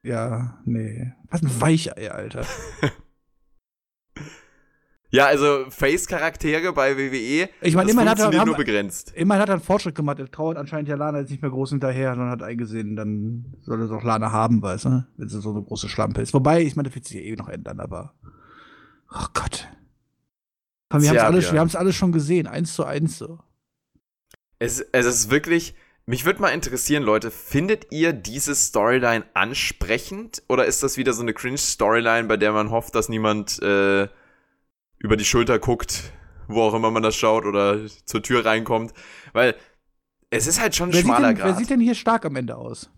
[0.04, 1.12] Ja, nee.
[1.30, 2.46] Was ein Weichei, Alter.
[5.16, 9.14] Ja, also Face-Charaktere bei WWE, Ich meine, immerhin hat er, haben, nur begrenzt.
[9.16, 10.20] immerhin hat er einen Fortschritt gemacht.
[10.20, 13.80] Er trauert anscheinend ja Lana jetzt nicht mehr groß hinterher, sondern hat eingesehen, dann soll
[13.80, 15.08] er doch Lana haben, weißt du?
[15.16, 16.34] Wenn sie so eine große Schlampe ist.
[16.34, 18.14] Wobei, ich meine, das wird sich ja eh noch ändern, aber.
[19.10, 19.70] Oh Gott.
[20.96, 21.70] Komm, wir haben es Björn.
[21.72, 23.40] wir alles schon gesehen, eins zu eins so.
[24.60, 25.76] Es, es ist wirklich,
[26.08, 31.24] Mich würde mal interessieren, Leute, findet ihr diese Storyline ansprechend oder ist das wieder so
[31.24, 34.08] eine Cringe-Storyline, bei der man hofft, dass niemand äh,
[35.00, 36.12] über die Schulter guckt,
[36.48, 38.94] wo auch immer man das schaut oder zur Tür reinkommt?
[39.34, 39.56] Weil
[40.30, 41.58] es ist halt schon ein Wer, schmaler denn, wer Grad.
[41.58, 42.92] sieht denn hier stark am Ende aus?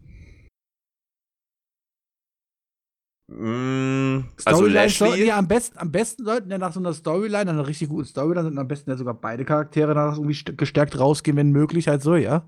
[3.30, 7.68] Mm, also Lashley, nee, am besten, am besten sollten ja nach so einer Storyline, einer
[7.68, 11.36] richtig guten Storyline, sollten am besten ja sogar beide Charaktere danach irgendwie st- gestärkt rausgehen,
[11.36, 12.48] wenn möglich, halt so, ja.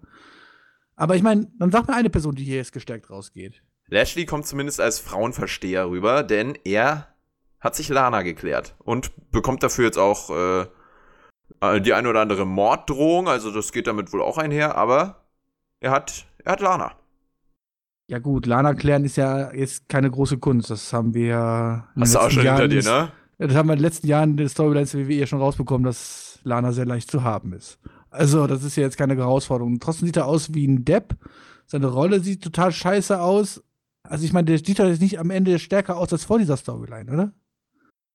[0.95, 3.61] Aber ich meine, dann sag mir eine Person, die hier jetzt gestärkt rausgeht.
[3.87, 7.07] Lashley kommt zumindest als Frauenversteher rüber, denn er
[7.59, 13.27] hat sich Lana geklärt und bekommt dafür jetzt auch äh, die eine oder andere Morddrohung,
[13.27, 15.25] also das geht damit wohl auch einher, aber
[15.81, 16.93] er hat, er hat Lana.
[18.09, 20.71] Ja gut, Lana klären ist ja jetzt keine große Kunst.
[20.71, 23.11] Das haben wir ja in den Hast du auch letzten schon hinter Jahren- dir, ne?
[23.37, 25.85] Ja, Das haben wir in den letzten Jahren in den Storylines der WWE schon rausbekommen,
[25.85, 27.77] dass Lana sehr leicht zu haben ist.
[28.09, 29.79] Also, das ist ja jetzt keine Herausforderung.
[29.79, 31.15] Trotzdem sieht er aus wie ein Depp.
[31.67, 33.63] Seine Rolle sieht total scheiße aus.
[34.01, 36.57] Also, ich meine, der sieht doch jetzt nicht am Ende stärker aus als vor dieser
[36.57, 37.31] Storyline, oder?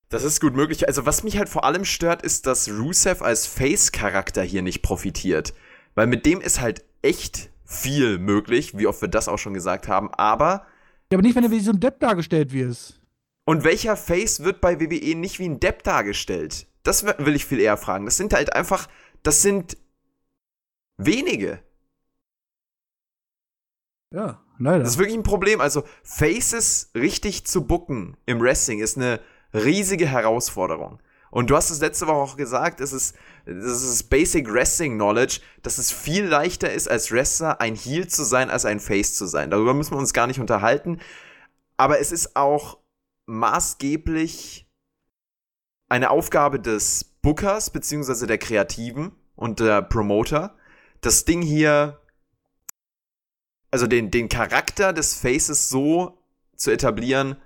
[0.08, 0.88] Das ist gut möglich.
[0.88, 5.54] Also, was mich halt vor allem stört, ist, dass Rusev als Face-Charakter hier nicht profitiert.
[5.94, 9.88] Weil mit dem ist halt echt viel möglich, wie oft wir das auch schon gesagt
[9.88, 10.12] haben.
[10.14, 10.66] Aber,
[11.10, 13.00] Ja, aber nicht, wenn er wie so ein Depp dargestellt wird.
[13.46, 16.66] und welcher Face wird bei WWE nicht wie ein Depp dargestellt?
[16.82, 18.04] Das will ich viel eher fragen.
[18.04, 18.88] Das sind halt einfach,
[19.22, 19.76] das sind
[20.98, 21.60] wenige.
[24.12, 24.80] Ja, leider.
[24.80, 25.60] Das ist wirklich ein Problem.
[25.60, 29.20] Also, Faces richtig zu booken im Wrestling ist eine
[29.52, 31.00] riesige Herausforderung.
[31.30, 33.16] Und du hast es letzte Woche auch gesagt, es ist,
[33.46, 38.24] es ist Basic Wrestling Knowledge, dass es viel leichter ist, als Wrestler ein Heel zu
[38.24, 39.50] sein, als ein Face zu sein.
[39.50, 41.00] Darüber müssen wir uns gar nicht unterhalten.
[41.76, 42.78] Aber es ist auch
[43.26, 44.68] maßgeblich
[45.88, 50.56] eine Aufgabe des Bookers, beziehungsweise der Kreativen und der Promoter,
[51.00, 52.00] das Ding hier
[53.74, 56.16] also den, den Charakter des Faces so
[56.54, 57.36] zu etablieren,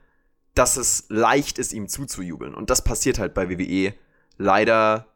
[0.55, 2.55] dass es leicht ist, ihm zuzujubeln.
[2.55, 3.95] Und das passiert halt bei WWE
[4.37, 5.07] leider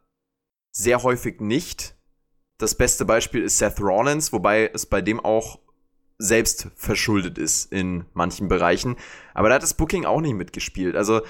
[0.72, 1.94] sehr häufig nicht.
[2.58, 5.60] Das beste Beispiel ist Seth Rollins, wobei es bei dem auch
[6.18, 8.96] selbst verschuldet ist in manchen Bereichen.
[9.34, 10.96] Aber da hat das Booking auch nicht mitgespielt.
[10.96, 11.22] Also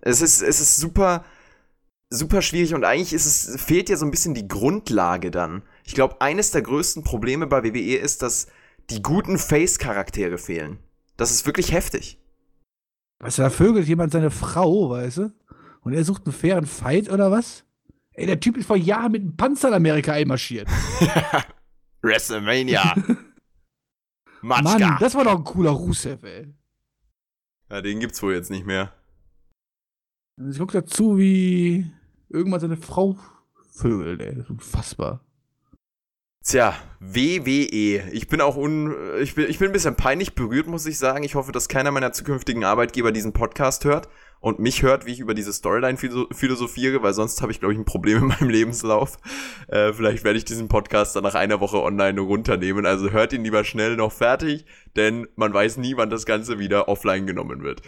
[0.00, 1.24] es ist, es ist super,
[2.10, 5.62] super schwierig und eigentlich ist es, fehlt ja so ein bisschen die Grundlage dann.
[5.84, 8.48] Ich glaube, eines der größten Probleme bei WWE ist, dass
[8.90, 10.78] die guten Face-Charaktere fehlen.
[11.16, 12.18] Das ist wirklich heftig.
[13.20, 15.32] Weißt du, da vögelt jemand seine Frau, weißt du?
[15.82, 17.64] Und er sucht einen fairen Fight oder was?
[18.14, 20.68] Ey, der Typ ist vor Jahren mit einem Panzer in Amerika einmarschiert.
[22.02, 22.94] WrestleMania.
[24.42, 24.98] Mann, Matschka.
[25.00, 26.54] das war doch ein cooler Rusev, ey.
[27.70, 28.92] Ja, den gibt's wohl jetzt nicht mehr.
[30.38, 31.90] Und Ich guck dazu, wie
[32.28, 33.16] irgendwann seine Frau
[33.72, 34.34] vögelt, ey.
[34.34, 35.24] Das ist unfassbar.
[36.44, 38.10] Tja, WWE.
[38.12, 38.94] Ich bin auch un.
[39.22, 41.24] Ich bin, ich bin ein bisschen peinlich berührt, muss ich sagen.
[41.24, 44.08] Ich hoffe, dass keiner meiner zukünftigen Arbeitgeber diesen Podcast hört
[44.44, 47.72] und mich hört, wie ich über diese Storyline philo- philosophiere, weil sonst habe ich, glaube
[47.72, 49.16] ich, ein Problem in meinem Lebenslauf.
[49.68, 52.84] Äh, vielleicht werde ich diesen Podcast dann nach einer Woche online runternehmen.
[52.84, 56.88] Also hört ihn lieber schnell noch fertig, denn man weiß nie, wann das Ganze wieder
[56.88, 57.80] offline genommen wird.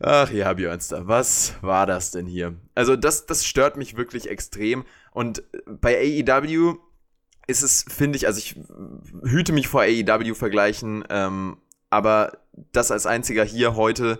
[0.00, 2.56] Ach ja, Björnster, was war das denn hier?
[2.74, 4.84] Also das, das stört mich wirklich extrem.
[5.12, 6.74] Und bei AEW
[7.46, 8.56] ist es, finde ich, also ich
[9.22, 12.38] hüte mich vor AEW-Vergleichen, ähm, aber
[12.72, 14.18] das als einziger hier heute.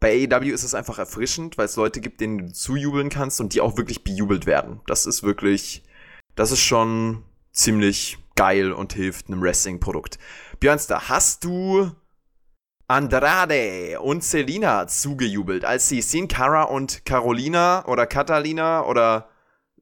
[0.00, 3.52] Bei AEW ist es einfach erfrischend, weil es Leute gibt, denen du zujubeln kannst und
[3.52, 4.80] die auch wirklich bejubelt werden.
[4.86, 5.82] Das ist wirklich,
[6.34, 10.18] das ist schon ziemlich geil und hilft einem Wrestling-Produkt.
[10.58, 11.90] Björnster, hast du
[12.88, 19.28] Andrade und Selina zugejubelt, als sie Sin Cara und Carolina oder Catalina oder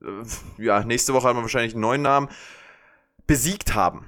[0.03, 2.29] äh, ja, nächste Woche haben wir wahrscheinlich einen neuen Namen,
[3.27, 4.05] besiegt haben.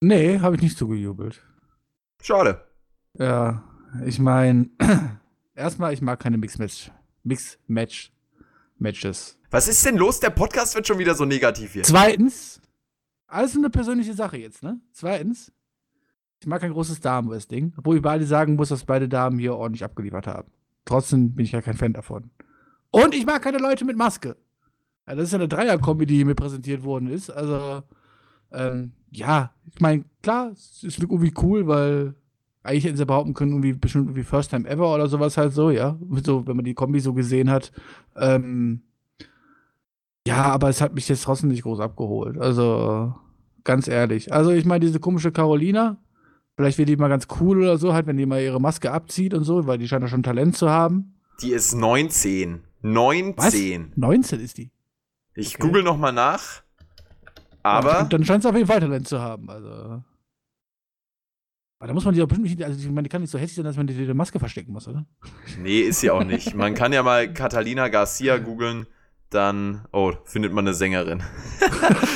[0.00, 1.42] Nee, habe ich nicht zugejubelt.
[2.22, 2.66] Schade.
[3.14, 3.62] Ja,
[4.04, 4.68] ich meine,
[5.54, 6.90] erstmal, ich mag keine Mix-Match.
[7.24, 9.38] Mix-Match-Matches.
[9.50, 10.20] Was ist denn los?
[10.20, 11.82] Der Podcast wird schon wieder so negativ hier.
[11.82, 12.60] Zweitens,
[13.26, 14.80] alles eine persönliche Sache jetzt, ne?
[14.92, 15.52] Zweitens,
[16.40, 19.84] ich mag kein großes Damenwrestling, obwohl ich beide sagen muss, dass beide Damen hier ordentlich
[19.84, 20.50] abgeliefert haben.
[20.84, 22.30] Trotzdem bin ich ja kein Fan davon.
[22.90, 24.36] Und ich mag keine Leute mit Maske.
[25.06, 27.30] Ja, das ist ja eine Dreier-Kombi, die hier mir präsentiert worden ist.
[27.30, 27.82] Also,
[28.52, 32.14] ähm, ja, ich meine, klar, es ist irgendwie cool, weil
[32.62, 35.70] eigentlich hätten sie behaupten können, irgendwie bestimmt irgendwie First Time Ever oder sowas halt so,
[35.70, 35.98] ja.
[36.24, 37.72] So, wenn man die Kombi so gesehen hat.
[38.16, 38.82] Ähm,
[40.26, 42.38] ja, aber es hat mich jetzt trotzdem nicht groß abgeholt.
[42.38, 43.14] Also,
[43.64, 44.32] ganz ehrlich.
[44.32, 45.96] Also, ich meine, diese komische Carolina,
[46.56, 49.32] vielleicht wird die mal ganz cool oder so, halt, wenn die mal ihre Maske abzieht
[49.32, 51.14] und so, weil die scheint ja schon Talent zu haben.
[51.42, 52.60] Die ist 19.
[52.82, 53.92] 19.
[53.96, 54.70] 19 ist die.
[55.34, 55.66] Ich Okay.
[55.66, 56.62] google noch mal nach.
[57.62, 58.04] Aber.
[58.10, 59.48] dann scheint es auf jeden Fall Talent zu haben.
[59.48, 60.02] Also.
[61.80, 63.38] Aber da muss man die auch bestimmt nicht, also ich meine, die kann nicht so
[63.38, 65.06] hässlich sein, dass man die, die Maske verstecken muss, oder?
[65.58, 66.54] Nee, ist sie auch nicht.
[66.54, 68.86] Man kann ja mal Catalina Garcia googeln,
[69.30, 71.22] dann, oh, findet man eine Sängerin.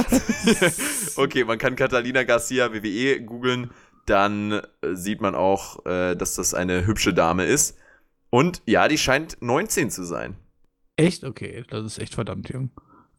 [1.17, 3.71] okay, man kann Catalina Garcia WWE googeln,
[4.05, 4.61] dann äh,
[4.93, 7.79] sieht man auch, äh, dass das eine hübsche Dame ist.
[8.29, 10.37] Und ja, die scheint 19 zu sein.
[10.97, 11.25] Echt?
[11.25, 12.71] Okay, das ist echt verdammt jung.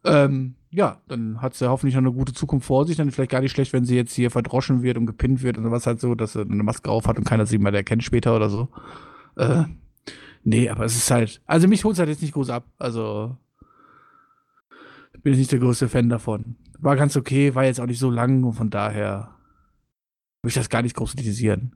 [0.06, 2.96] Ähm, ja, dann hat sie hoffentlich noch eine gute Zukunft vor sich.
[2.96, 5.64] Dann vielleicht gar nicht schlecht, wenn sie jetzt hier verdroschen wird und gepinnt wird und
[5.64, 8.34] sowas halt so, dass sie eine Maske auf hat und keiner sie mal erkennt später
[8.36, 8.68] oder so.
[9.36, 9.64] Äh,
[10.44, 12.64] nee, aber es ist halt, also mich holt es halt jetzt nicht groß ab.
[12.78, 13.36] Also
[15.22, 16.56] bin ich nicht der größte Fan davon.
[16.78, 19.34] War ganz okay, war jetzt auch nicht so lang und von daher
[20.42, 21.74] will ich das gar nicht groß kritisieren.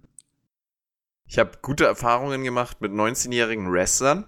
[1.26, 4.24] Ich habe gute Erfahrungen gemacht mit 19-jährigen Wrestlern,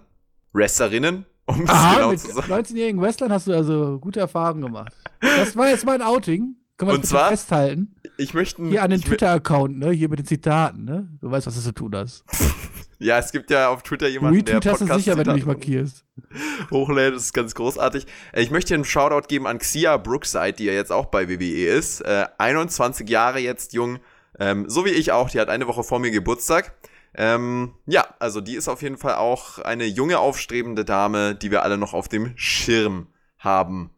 [0.51, 4.93] Wrestlerinnen, um Aha, genau mit 19-jährigen Wrestlern hast du also gute Erfahrungen gemacht.
[5.19, 6.55] Das war jetzt mein Outing.
[6.77, 7.95] Können wir Und zwar, festhalten?
[8.17, 8.63] Ich möchte.
[8.63, 9.91] Hier an den Twitter-Account, ne?
[9.91, 11.07] Hier mit den Zitaten, ne?
[11.21, 12.23] Du weißt, was du zu tun hast.
[12.99, 15.33] ja, es gibt ja auf Twitter jemanden, Retweet der Podcast hast du sicher, wenn du
[15.33, 16.03] dich markierst.
[16.71, 18.07] Hochlädt, das ist ganz großartig.
[18.33, 21.67] Ich möchte hier einen Shoutout geben an Xia Brookside, die ja jetzt auch bei WWE
[21.67, 22.01] ist.
[22.01, 23.99] Äh, 21 Jahre jetzt jung.
[24.39, 26.73] Ähm, so wie ich auch, die hat eine Woche vor mir Geburtstag.
[27.15, 31.63] Ähm, ja, also die ist auf jeden Fall auch eine junge, aufstrebende Dame, die wir
[31.63, 33.91] alle noch auf dem Schirm haben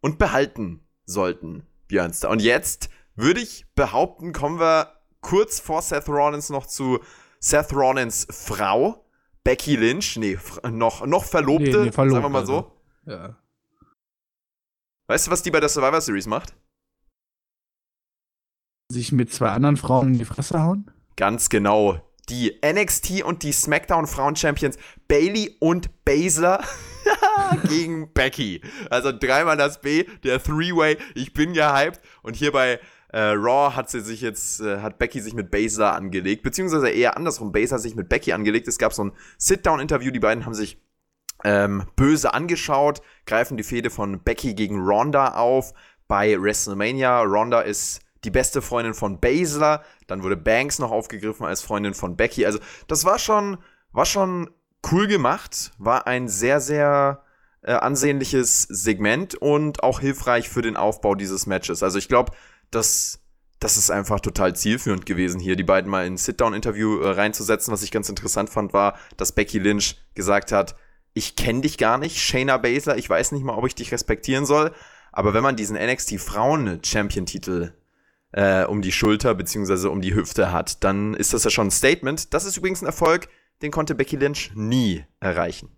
[0.00, 2.30] und behalten sollten, Björnster.
[2.30, 7.00] Und jetzt würde ich behaupten, kommen wir kurz vor Seth Rollins noch zu
[7.40, 9.04] Seth Rollins Frau,
[9.44, 10.16] Becky Lynch.
[10.16, 10.38] Nee,
[10.70, 12.72] noch, noch Verlobte, nee, nee, verlobt, sagen wir mal so.
[13.04, 13.20] Also.
[13.20, 13.36] Ja.
[15.08, 16.54] Weißt du, was die bei der Survivor Series macht?
[18.90, 20.90] Sich mit zwei anderen Frauen in die Fresse hauen?
[21.16, 26.64] Ganz genau die NXT und die SmackDown Frauen Champions Bailey und Baszler
[27.68, 28.60] gegen Becky.
[28.90, 30.98] Also dreimal das B, der Three-Way.
[31.14, 32.00] Ich bin gehypt.
[32.22, 35.94] Und hier bei äh, Raw hat sie sich jetzt, äh, hat Becky sich mit Baszler
[35.94, 37.52] angelegt, beziehungsweise eher andersrum.
[37.52, 38.68] Baszler sich mit Becky angelegt.
[38.68, 40.10] Es gab so ein Sit-Down-Interview.
[40.10, 40.80] Die beiden haben sich
[41.44, 45.74] ähm, böse angeschaut, greifen die Fehde von Becky gegen Ronda auf
[46.08, 47.22] bei WrestleMania.
[47.22, 49.82] Ronda ist die beste Freundin von Baszler.
[50.06, 52.46] Dann wurde Banks noch aufgegriffen als Freundin von Becky.
[52.46, 52.58] Also,
[52.88, 53.58] das war schon,
[53.92, 54.50] war schon
[54.90, 55.72] cool gemacht.
[55.78, 57.24] War ein sehr, sehr
[57.62, 61.82] äh, ansehnliches Segment und auch hilfreich für den Aufbau dieses Matches.
[61.82, 62.32] Also, ich glaube,
[62.70, 63.20] das,
[63.60, 67.72] das ist einfach total zielführend gewesen, hier die beiden mal in ein Sit-Down-Interview äh, reinzusetzen.
[67.72, 70.76] Was ich ganz interessant fand, war, dass Becky Lynch gesagt hat,
[71.14, 74.46] ich kenne dich gar nicht, Shayna Baszler, ich weiß nicht mal, ob ich dich respektieren
[74.46, 74.72] soll.
[75.12, 77.74] Aber wenn man diesen NXT Frauen Champion Titel
[78.32, 81.70] äh, um die Schulter beziehungsweise um die Hüfte hat, dann ist das ja schon ein
[81.70, 82.34] Statement.
[82.34, 83.28] Das ist übrigens ein Erfolg,
[83.62, 85.68] den konnte Becky Lynch nie erreichen.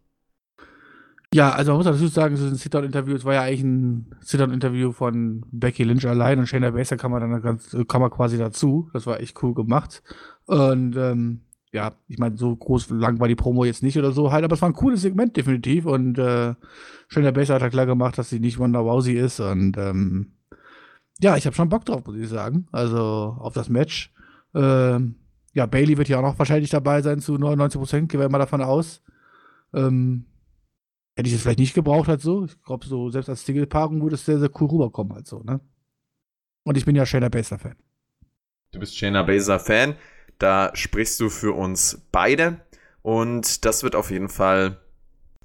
[1.34, 4.92] Ja, also man muss dazu sagen, so ein Sit-Down-Interview, es war ja eigentlich ein Sit-Down-Interview
[4.92, 8.88] von Becky Lynch allein und Shayna Baszler kam dann ganz, kam man quasi dazu.
[8.92, 10.04] Das war echt cool gemacht.
[10.46, 11.40] Und ähm,
[11.72, 14.54] ja, ich meine, so groß lang war die Promo jetzt nicht oder so halt, aber
[14.54, 16.54] es war ein cooles Segment definitiv und äh,
[17.08, 20.34] Shayna Baszler hat ja klar gemacht, dass sie nicht Wonder Wowsy ist und ähm,
[21.20, 22.66] ja, ich habe schon Bock drauf, muss ich sagen.
[22.72, 24.12] Also auf das Match.
[24.54, 25.16] Ähm,
[25.52, 28.38] ja, Bailey wird ja auch noch wahrscheinlich dabei sein zu 99 Prozent, gehen wir mal
[28.38, 29.02] davon aus.
[29.72, 30.26] Ähm,
[31.16, 32.44] hätte ich es vielleicht nicht gebraucht halt so.
[32.44, 35.60] Ich glaube, so selbst als Single-Paarung würde es sehr, sehr cool rüberkommen halt so, ne?
[36.64, 37.76] Und ich bin ja Shayna Baszler-Fan.
[38.72, 39.94] Du bist Shayna Baszler-Fan.
[40.38, 42.60] Da sprichst du für uns beide.
[43.02, 44.80] Und das wird auf jeden Fall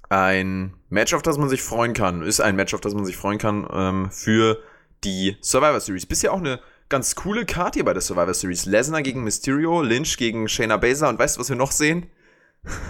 [0.09, 2.23] ein Match, auf das man sich freuen kann.
[2.23, 4.59] Ist ein Match, auf das man sich freuen kann ähm, für
[5.03, 6.05] die Survivor Series.
[6.05, 6.59] Bisher auch eine
[6.89, 8.65] ganz coole Karte hier bei der Survivor Series.
[8.65, 12.07] Lesnar gegen Mysterio, Lynch gegen Shayna Baszler und weißt du, was wir noch sehen?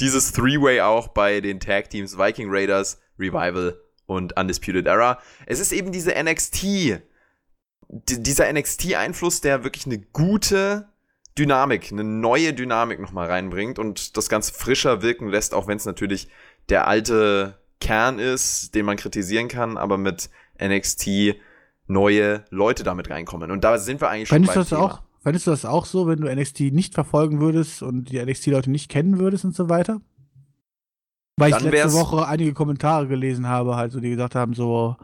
[0.00, 5.18] Dieses Three-Way auch bei den Tag Teams Viking Raiders, Revival und Undisputed Era.
[5.46, 7.00] Es ist eben diese NXT,
[7.88, 10.88] dieser NXT-Einfluss, der wirklich eine gute
[11.38, 15.84] Dynamik, eine neue Dynamik nochmal reinbringt und das Ganze frischer wirken lässt, auch wenn es
[15.84, 16.28] natürlich
[16.68, 20.28] der alte Kern ist, den man kritisieren kann, aber mit
[20.60, 21.36] NXT
[21.86, 23.50] neue Leute damit reinkommen.
[23.50, 24.82] Und da sind wir eigentlich schon Fändest beim du das Thema.
[24.82, 28.70] Auch, fändest du das auch so, wenn du NXT nicht verfolgen würdest und die NXT-Leute
[28.70, 30.00] nicht kennen würdest und so weiter?
[31.36, 34.96] Weil Dann ich letzte Woche einige Kommentare gelesen habe, halt so, die gesagt haben, so,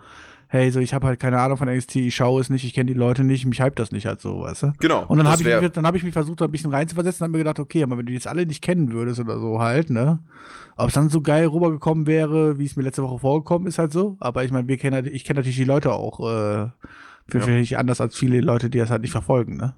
[0.48, 2.87] hey, so ich habe halt keine Ahnung von NXT, ich schaue es nicht, ich kenne
[2.87, 4.73] die Leute nicht, mich hype das nicht halt so, weißt du?
[4.79, 5.04] Genau.
[5.06, 7.44] Und dann habe ich, mich, hab ich mich versucht, ein bisschen reinzuversetzen und habe mir
[7.44, 10.21] gedacht, okay, aber wenn du die jetzt alle nicht kennen würdest oder so halt, ne?
[10.77, 13.92] Ob es dann so geil rübergekommen wäre, wie es mir letzte Woche vorgekommen ist, halt
[13.92, 14.16] so.
[14.21, 16.71] Aber ich meine, wir kennen halt, ich kenne natürlich die Leute auch äh,
[17.29, 17.40] für ja.
[17.40, 19.75] vielleicht anders als viele Leute, die das halt nicht verfolgen, ne?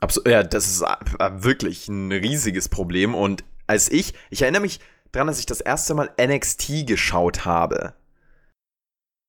[0.00, 3.14] Absolut, ja, das ist äh, wirklich ein riesiges Problem.
[3.14, 4.80] Und als ich, ich erinnere mich
[5.10, 7.94] daran, dass ich das erste Mal NXT geschaut habe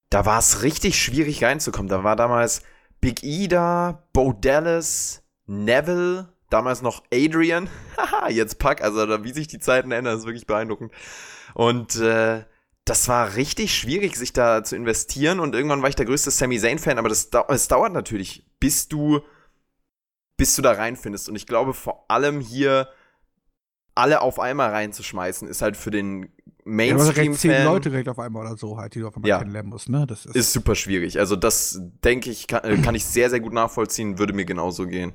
[0.09, 1.89] da war es richtig schwierig reinzukommen.
[1.89, 2.61] Da war damals
[3.01, 7.69] Big E da, Bo Dallas, Neville, damals noch Adrian.
[7.97, 8.81] Haha, jetzt Pack.
[8.81, 10.91] Also wie sich die Zeiten ändern, ist wirklich beeindruckend.
[11.53, 12.43] Und äh,
[12.85, 15.39] das war richtig schwierig, sich da zu investieren.
[15.39, 19.21] Und irgendwann war ich der größte Sami Zayn-Fan, aber das, das dauert natürlich, bis du,
[20.37, 21.29] bis du da reinfindest.
[21.29, 22.89] Und ich glaube, vor allem hier
[23.93, 26.31] alle auf einmal reinzuschmeißen, ist halt für den
[26.69, 27.31] Mainstream.
[27.33, 29.39] Ja, zehn Leute direkt auf einmal oder so halt, die du auf einmal ja.
[29.39, 30.05] kennenlernen musst, ne?
[30.07, 31.19] Das ist, ist super schwierig.
[31.19, 34.87] Also, das denke ich, kann, äh, kann ich sehr, sehr gut nachvollziehen, würde mir genauso
[34.87, 35.13] gehen.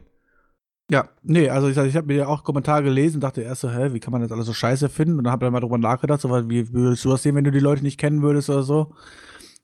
[0.91, 3.71] Ja, nee, also ich, ich habe mir ja auch Kommentare gelesen und dachte erst so,
[3.71, 5.17] hä, wie kann man das alles so scheiße finden?
[5.17, 7.51] Und dann habe ich mal drüber nachgedacht, so, wie würdest du das sehen, wenn du
[7.51, 8.95] die Leute nicht kennen würdest oder so?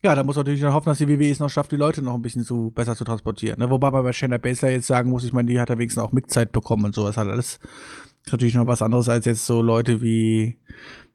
[0.03, 2.01] Ja, da muss man natürlich dann hoffen, dass die WWE es noch schafft, die Leute
[2.01, 3.59] noch ein bisschen zu, besser zu transportieren.
[3.59, 3.68] Ne?
[3.68, 6.12] Wobei man bei Shayna Baszler jetzt sagen muss, ich meine, die hat ja wenigstens auch
[6.12, 7.61] Mitzeit bekommen und sowas halt alles.
[8.24, 10.59] Ist natürlich noch was anderes als jetzt so Leute wie,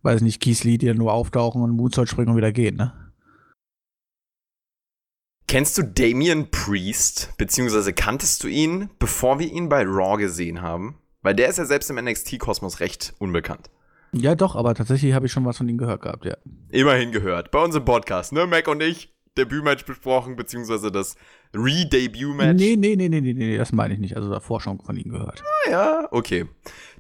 [0.06, 2.94] weiß nicht, Lee, die dann nur auftauchen und Moonsault springen und wieder gehen, ne?
[5.48, 10.98] Kennst du Damian Priest, beziehungsweise kanntest du ihn, bevor wir ihn bei Raw gesehen haben?
[11.22, 13.70] Weil der ist ja selbst im NXT-Kosmos recht unbekannt.
[14.12, 16.38] Ja, doch, aber tatsächlich habe ich schon was von ihm gehört gehabt, ja.
[16.70, 17.52] Immerhin gehört.
[17.52, 18.48] Bei uns im Podcast, ne?
[18.48, 21.16] Mac und ich, Debütmatch besprochen, beziehungsweise das
[21.54, 22.60] Re-Debut-Match.
[22.60, 24.16] Nee, nee, nee, nee, nee, nee, das meine ich nicht.
[24.16, 25.44] Also davor schon von ihm gehört.
[25.44, 26.46] Ah, ja, okay.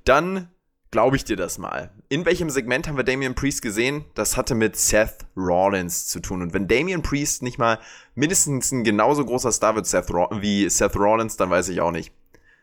[0.04, 0.50] Dann
[0.96, 1.92] glaube ich dir das mal.
[2.08, 4.06] In welchem Segment haben wir Damian Priest gesehen?
[4.14, 6.42] Das hatte mit Seth Rollins zu tun.
[6.42, 7.80] Und wenn Damian Priest nicht mal
[8.14, 12.14] mindestens ein genauso großer Star wird Seth wie Seth Rollins, dann weiß ich auch nicht.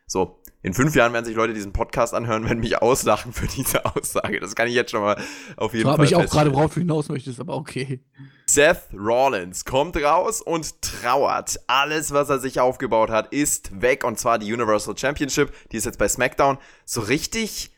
[0.06, 3.84] So, in fünf Jahren werden sich Leute diesen Podcast anhören, werden mich auslachen für diese
[3.96, 4.40] Aussage.
[4.40, 5.20] Das kann ich jetzt schon mal
[5.58, 6.06] auf jeden so Fall.
[6.06, 8.00] Ich mich auch gerade, worauf du hinaus möchtest, aber okay.
[8.46, 11.60] Seth Rollins kommt raus und trauert.
[11.66, 14.04] Alles, was er sich aufgebaut hat, ist weg.
[14.04, 15.52] Und zwar die Universal Championship.
[15.70, 16.56] Die ist jetzt bei SmackDown.
[16.86, 17.72] So richtig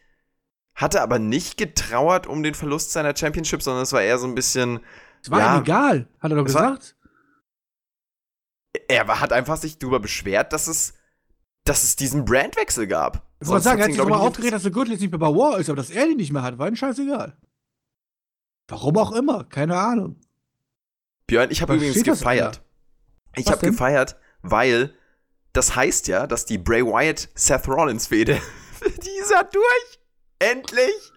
[0.74, 4.34] hatte aber nicht getrauert um den Verlust seiner Championship, sondern es war eher so ein
[4.34, 4.80] bisschen.
[5.22, 6.96] Es war ja, ihm egal, hat er doch gesagt.
[8.72, 10.94] War, er hat einfach sich darüber beschwert, dass es,
[11.64, 13.26] dass es diesen Brandwechsel gab.
[13.40, 15.28] Ich wollte sagen, er hat sich darüber aufgeregt, dass der Gürtel jetzt nicht mehr bei
[15.28, 17.36] War ist, aber dass er den nicht mehr hat, war ihm scheißegal.
[18.68, 20.20] Warum auch immer, keine Ahnung.
[21.26, 22.62] Björn, ich habe übrigens gefeiert.
[23.36, 24.94] Ich habe gefeiert, weil
[25.52, 28.40] das heißt ja, dass die Bray Wyatt Seth Rollins Fehde,
[28.80, 30.03] die ist ja durch.
[30.50, 31.12] Endlich!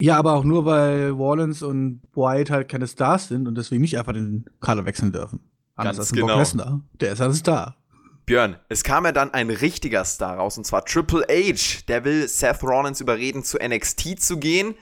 [0.00, 3.98] Ja, aber auch nur, weil Wallens und White halt keine Stars sind und deswegen nicht
[3.98, 5.40] einfach den Kader wechseln dürfen.
[5.76, 6.26] Anders Ganz als genau.
[6.28, 6.80] Brock Lesnar.
[7.00, 7.76] Der ist ein Star.
[8.24, 11.82] Björn, es kam ja dann ein richtiger Star raus, und zwar Triple H.
[11.88, 14.74] Der will Seth Rollins überreden, zu NXT zu gehen.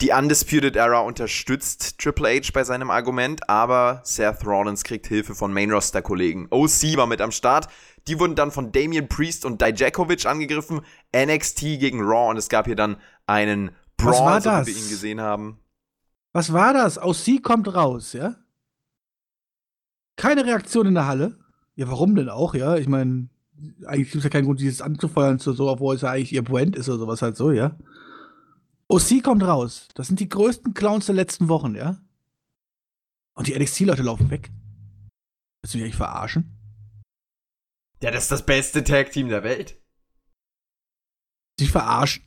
[0.00, 5.52] Die Undisputed Era unterstützt Triple H bei seinem Argument, aber Seth Rollins kriegt Hilfe von
[5.52, 6.48] Main-Roster-Kollegen.
[6.50, 7.68] OC war mit am Start.
[8.08, 10.80] Die wurden dann von Damian Priest und Dijakovic angegriffen.
[11.14, 12.96] NXT gegen Raw und es gab hier dann
[13.26, 15.58] einen Brawl, so wie wir ihn gesehen haben.
[16.32, 16.98] Was war das?
[16.98, 18.36] OC kommt raus, ja?
[20.16, 21.38] Keine Reaktion in der Halle.
[21.74, 22.76] Ja, warum denn auch, ja?
[22.76, 23.28] Ich meine,
[23.86, 26.76] eigentlich gibt es ja keinen Grund, dieses anzufeuern, so, obwohl es ja eigentlich ihr Brand
[26.76, 27.78] ist oder sowas halt so, ja?
[28.88, 29.88] OC kommt raus.
[29.94, 32.00] Das sind die größten Clowns der letzten Wochen, ja?
[33.34, 34.50] Und die NXT-Leute laufen weg.
[35.62, 36.58] Willst du mich eigentlich verarschen?
[38.02, 39.80] Ja, das ist das beste Tag-Team der Welt.
[41.60, 42.24] Dich verarschen.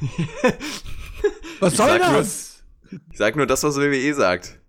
[1.60, 2.62] was soll das?
[2.90, 4.60] Nur, ich sag nur das, was WWE sagt.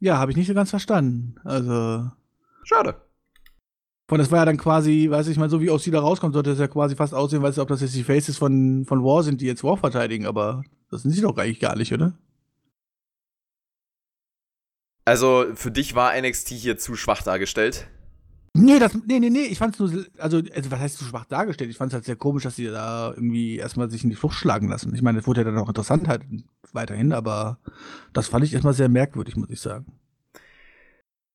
[0.00, 1.36] Ja, habe ich nicht so ganz verstanden.
[1.44, 2.10] Also.
[2.64, 3.00] Schade.
[4.06, 6.50] Von das war ja dann quasi, weiß ich mal, so wie aus da rauskommt, sollte
[6.50, 9.22] es ja quasi fast aussehen, weil es ob das jetzt die Faces von, von War
[9.22, 12.12] sind, die jetzt War verteidigen, aber das sind sie doch eigentlich gar nicht, oder?
[15.06, 17.88] Also, für dich war NXT hier zu schwach dargestellt?
[18.56, 21.70] Nee, das, nee, nee, nee, ich fand's nur, also, also was heißt so schwach dargestellt?
[21.70, 24.68] Ich fand's halt sehr komisch, dass die da irgendwie erstmal sich in die Flucht schlagen
[24.68, 24.94] lassen.
[24.94, 26.22] Ich meine, es wurde ja dann auch interessant halt
[26.72, 27.58] weiterhin, aber
[28.12, 29.86] das fand ich erstmal sehr merkwürdig, muss ich sagen.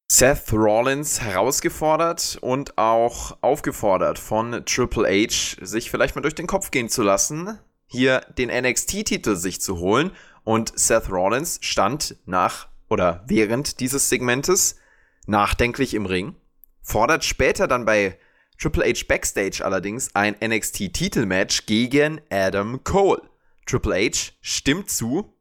[0.09, 6.71] Seth Rollins herausgefordert und auch aufgefordert von Triple H, sich vielleicht mal durch den Kopf
[6.71, 10.11] gehen zu lassen, hier den NXT-Titel sich zu holen.
[10.45, 14.77] Und Seth Rollins stand nach oder während dieses Segmentes
[15.27, 16.35] nachdenklich im Ring
[16.89, 18.17] fordert später dann bei
[18.57, 23.21] Triple H Backstage allerdings ein NXT-Titelmatch gegen Adam Cole.
[23.65, 25.33] Triple H stimmt zu.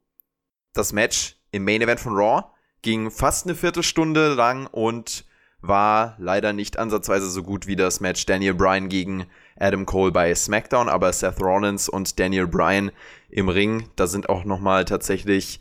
[0.73, 2.43] Das Match im Main Event von Raw
[2.83, 5.25] ging fast eine Viertelstunde lang und
[5.61, 9.25] war leider nicht ansatzweise so gut wie das Match Daniel Bryan gegen
[9.57, 12.91] Adam Cole bei SmackDown, aber Seth Rollins und Daniel Bryan
[13.29, 15.59] im Ring, da sind auch noch mal tatsächlich,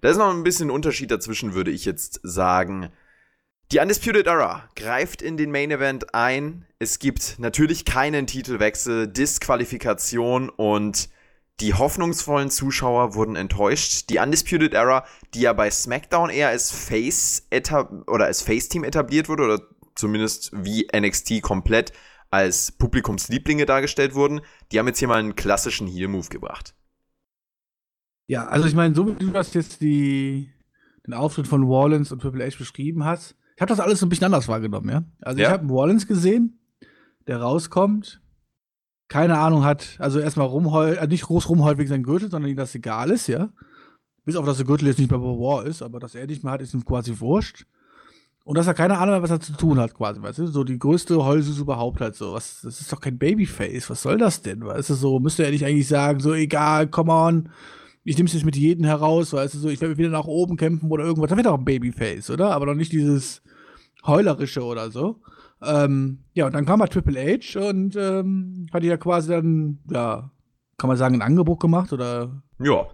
[0.00, 2.90] da ist noch ein bisschen Unterschied dazwischen, würde ich jetzt sagen.
[3.72, 6.66] Die Undisputed Era greift in den Main Event ein.
[6.78, 11.08] Es gibt natürlich keinen Titelwechsel, Disqualifikation und
[11.60, 14.10] Die hoffnungsvollen Zuschauer wurden enttäuscht.
[14.10, 15.04] Die Undisputed Era,
[15.34, 17.46] die ja bei SmackDown eher als Face
[18.08, 19.60] oder als Face-Team etabliert wurde, oder
[19.94, 21.92] zumindest wie NXT komplett
[22.30, 24.40] als Publikumslieblinge dargestellt wurden,
[24.72, 26.74] die haben jetzt hier mal einen klassischen Heel-Move gebracht.
[28.26, 30.50] Ja, also ich meine, so wie du das jetzt die,
[31.06, 34.08] den Auftritt von Wallens und Triple H beschrieben hast, ich habe das alles so ein
[34.08, 35.04] bisschen anders wahrgenommen, ja.
[35.20, 35.48] Also ja?
[35.48, 36.58] ich habe Wallens gesehen,
[37.26, 38.20] der rauskommt,
[39.08, 42.56] keine Ahnung hat, also erstmal rumheult, äh, nicht groß rumheult wegen seinem Gürtel, sondern ihm
[42.56, 43.50] das egal ist, ja.
[44.24, 46.42] Bis auf, dass der Gürtel jetzt nicht mehr bei War ist, aber dass er nicht
[46.42, 47.66] mehr hat, ist ihm quasi wurscht.
[48.42, 50.46] Und dass er keine Ahnung hat, was er zu tun hat, quasi, weißt du?
[50.46, 52.34] So die größte Heulsüße überhaupt halt so.
[52.34, 54.64] Was, das ist doch kein Babyface, was soll das denn?
[54.64, 57.48] Weißt du, so, müsste er nicht eigentlich sagen, so, egal, come on,
[58.04, 60.56] ich nehme es jetzt mit jedem heraus, weißt du, so, ich werde wieder nach oben
[60.56, 61.30] kämpfen oder irgendwas.
[61.30, 62.52] Das wird doch ein Babyface, oder?
[62.52, 63.42] Aber doch nicht dieses
[64.06, 65.20] Heulerische oder so.
[65.62, 70.30] Ähm, ja, und dann kam halt Triple H und ähm, hat ja quasi dann, ja,
[70.76, 72.42] kann man sagen, ein Angebot gemacht oder?
[72.58, 72.86] Ja.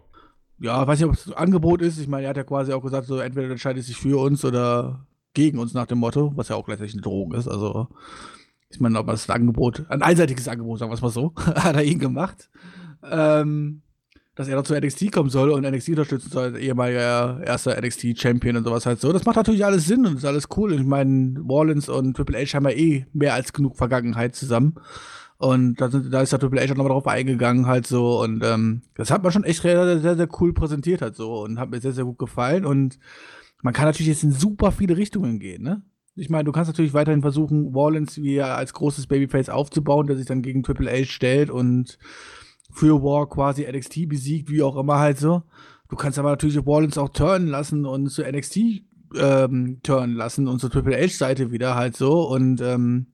[0.61, 1.99] Ja, weiß nicht, ob es ein Angebot ist.
[1.99, 5.07] Ich meine, er hat ja quasi auch gesagt, so entweder entscheidet sich für uns oder
[5.35, 7.49] gegen uns nach dem Motto, was ja auch gleichzeitig eine Drohung ist.
[7.49, 7.89] Also,
[8.69, 11.75] ich meine, ob das ein Angebot, ein einseitiges Angebot, sagen wir es mal so, hat
[11.75, 12.51] er ihn gemacht.
[13.11, 13.83] Ähm,
[14.41, 18.87] dass er zu NXT kommen soll und NXT unterstützen soll, ehemaliger erster NXT-Champion und sowas
[18.87, 19.13] halt so.
[19.13, 20.73] Das macht natürlich alles Sinn und ist alles cool.
[20.73, 24.77] Ich meine, Wallens und Triple H haben ja eh mehr als genug Vergangenheit zusammen.
[25.37, 28.23] Und da, sind, da ist der Triple H auch nochmal drauf eingegangen, halt so.
[28.23, 31.43] Und ähm, das hat man schon echt sehr, sehr, sehr cool präsentiert, halt so.
[31.43, 32.65] Und hat mir sehr, sehr gut gefallen.
[32.65, 32.99] Und
[33.61, 35.83] man kann natürlich jetzt in super viele Richtungen gehen, ne?
[36.17, 40.27] Ich meine, du kannst natürlich weiterhin versuchen, Wallens wie als großes Babyface aufzubauen, der sich
[40.27, 41.99] dann gegen Triple H stellt und
[42.73, 45.43] für War quasi NXT besiegt, wie auch immer halt so.
[45.89, 48.59] Du kannst aber natürlich Rollins auch turnen lassen und zu NXT
[49.17, 53.07] ähm, turnen lassen und zur Triple H-Seite wieder halt so und ähm,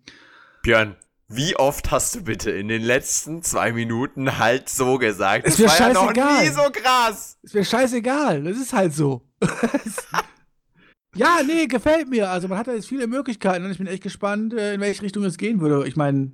[0.62, 0.96] Björn,
[1.28, 5.46] wie oft hast du bitte in den letzten zwei Minuten halt so gesagt?
[5.46, 6.16] Es wäre scheißegal.
[6.16, 7.38] Ja noch nie so krass.
[7.42, 8.44] Es wäre scheißegal.
[8.44, 9.22] Das ist halt so.
[11.14, 12.30] ja, nee, gefällt mir.
[12.30, 15.02] Also man hat da jetzt viele Möglichkeiten und ich bin echt gespannt, äh, in welche
[15.02, 15.86] Richtung es gehen würde.
[15.88, 16.30] Ich meine,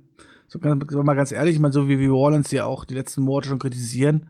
[0.53, 3.23] so, so mal ganz ehrlich, ich meine, so wie wir Orleans ja auch die letzten
[3.23, 4.29] Monate schon kritisieren,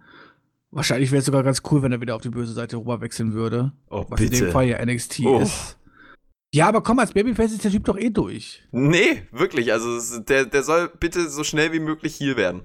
[0.72, 3.34] wahrscheinlich wäre es sogar ganz cool, wenn er wieder auf die böse Seite rüber wechseln
[3.34, 3.74] würde.
[3.90, 4.36] Oh, was bitte.
[4.36, 5.40] in dem Fall ja NXT oh.
[5.40, 5.78] ist.
[6.54, 8.64] Ja, aber komm, als Babyface ist der Typ doch eh durch.
[8.72, 9.74] Nee, wirklich.
[9.74, 12.62] Also der, der soll bitte so schnell wie möglich hier werden.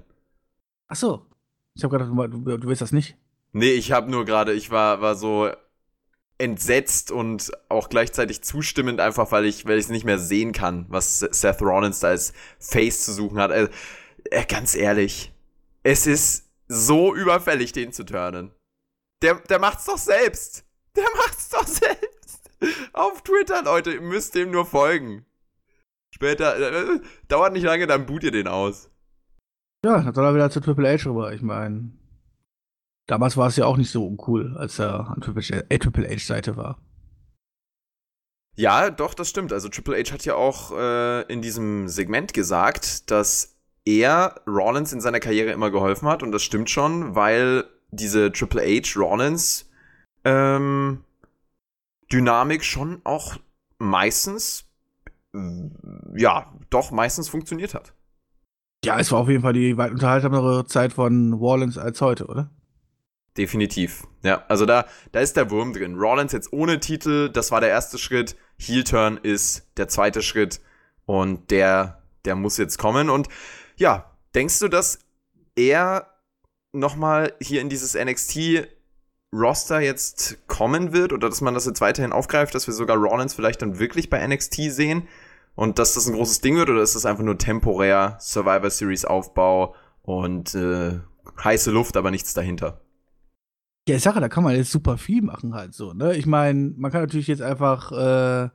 [0.87, 1.25] Ach so.
[1.73, 3.17] Ich habe gedacht, du, du willst das nicht.
[3.51, 5.49] Nee, ich habe nur gerade, ich war, war so
[6.39, 11.19] entsetzt und auch gleichzeitig zustimmend, einfach weil ich weil es nicht mehr sehen kann, was
[11.19, 13.51] Seth Rollins da als Face zu suchen hat.
[13.51, 13.69] Also,
[14.31, 15.33] äh, ganz ehrlich,
[15.83, 18.51] es ist so überfällig, den zu turnen.
[19.21, 20.65] Der, der macht's doch selbst.
[20.95, 22.49] Der macht's doch selbst.
[22.93, 25.25] Auf Twitter, Leute, ihr müsst dem nur folgen.
[26.13, 28.89] Später, äh, dauert nicht lange, dann boot ihr den aus.
[29.85, 31.33] Ja, dann soll er wieder zu Triple H rüber.
[31.33, 31.91] Ich meine,
[33.09, 36.77] Damals war es ja auch nicht so uncool, als er an Triple H-Seite war.
[38.55, 39.51] Ja, doch, das stimmt.
[39.51, 45.01] Also Triple H hat ja auch äh, in diesem Segment gesagt, dass er Rollins in
[45.01, 49.71] seiner Karriere immer geholfen hat und das stimmt schon, weil diese Triple H Rollins
[50.23, 51.03] ähm,
[52.11, 53.37] Dynamik schon auch
[53.79, 54.69] meistens
[56.15, 57.93] ja, doch meistens funktioniert hat.
[58.83, 62.49] Ja, es war auf jeden Fall die weit unterhaltsamere Zeit von Rollins als heute, oder?
[63.37, 64.05] Definitiv.
[64.23, 65.95] Ja, also da, da ist der Wurm drin.
[65.95, 68.35] Rollins jetzt ohne Titel, das war der erste Schritt.
[68.57, 70.59] Heel Turn ist der zweite Schritt
[71.05, 73.09] und der, der muss jetzt kommen.
[73.09, 73.27] Und
[73.77, 74.99] ja, denkst du, dass
[75.55, 76.07] er
[76.73, 78.67] nochmal hier in dieses NXT
[79.33, 83.33] Roster jetzt kommen wird oder dass man das jetzt weiterhin aufgreift, dass wir sogar Rollins
[83.33, 85.07] vielleicht dann wirklich bei NXT sehen
[85.55, 89.05] und dass das ein großes Ding wird oder ist das einfach nur temporär Survivor Series
[89.05, 90.99] Aufbau und äh,
[91.43, 92.81] heiße Luft, aber nichts dahinter?
[93.89, 96.15] Ja, ich sage, da kann man jetzt super viel machen halt so, ne?
[96.15, 98.49] Ich meine, man kann natürlich jetzt einfach äh,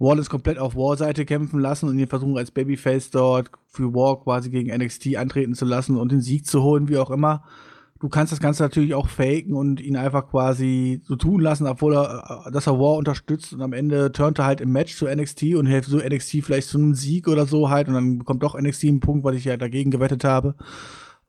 [0.00, 4.50] Wallace komplett auf War-Seite kämpfen lassen und ihn versuchen als Babyface dort für War quasi
[4.50, 7.44] gegen NXT antreten zu lassen und den Sieg zu holen, wie auch immer.
[8.00, 11.94] Du kannst das Ganze natürlich auch faken und ihn einfach quasi so tun lassen, obwohl
[11.94, 15.06] er, äh, dass er War unterstützt und am Ende turnt er halt im Match zu
[15.06, 18.42] NXT und hilft so NXT vielleicht zu einem Sieg oder so halt und dann bekommt
[18.42, 20.56] doch NXT einen Punkt, weil ich ja dagegen gewettet habe.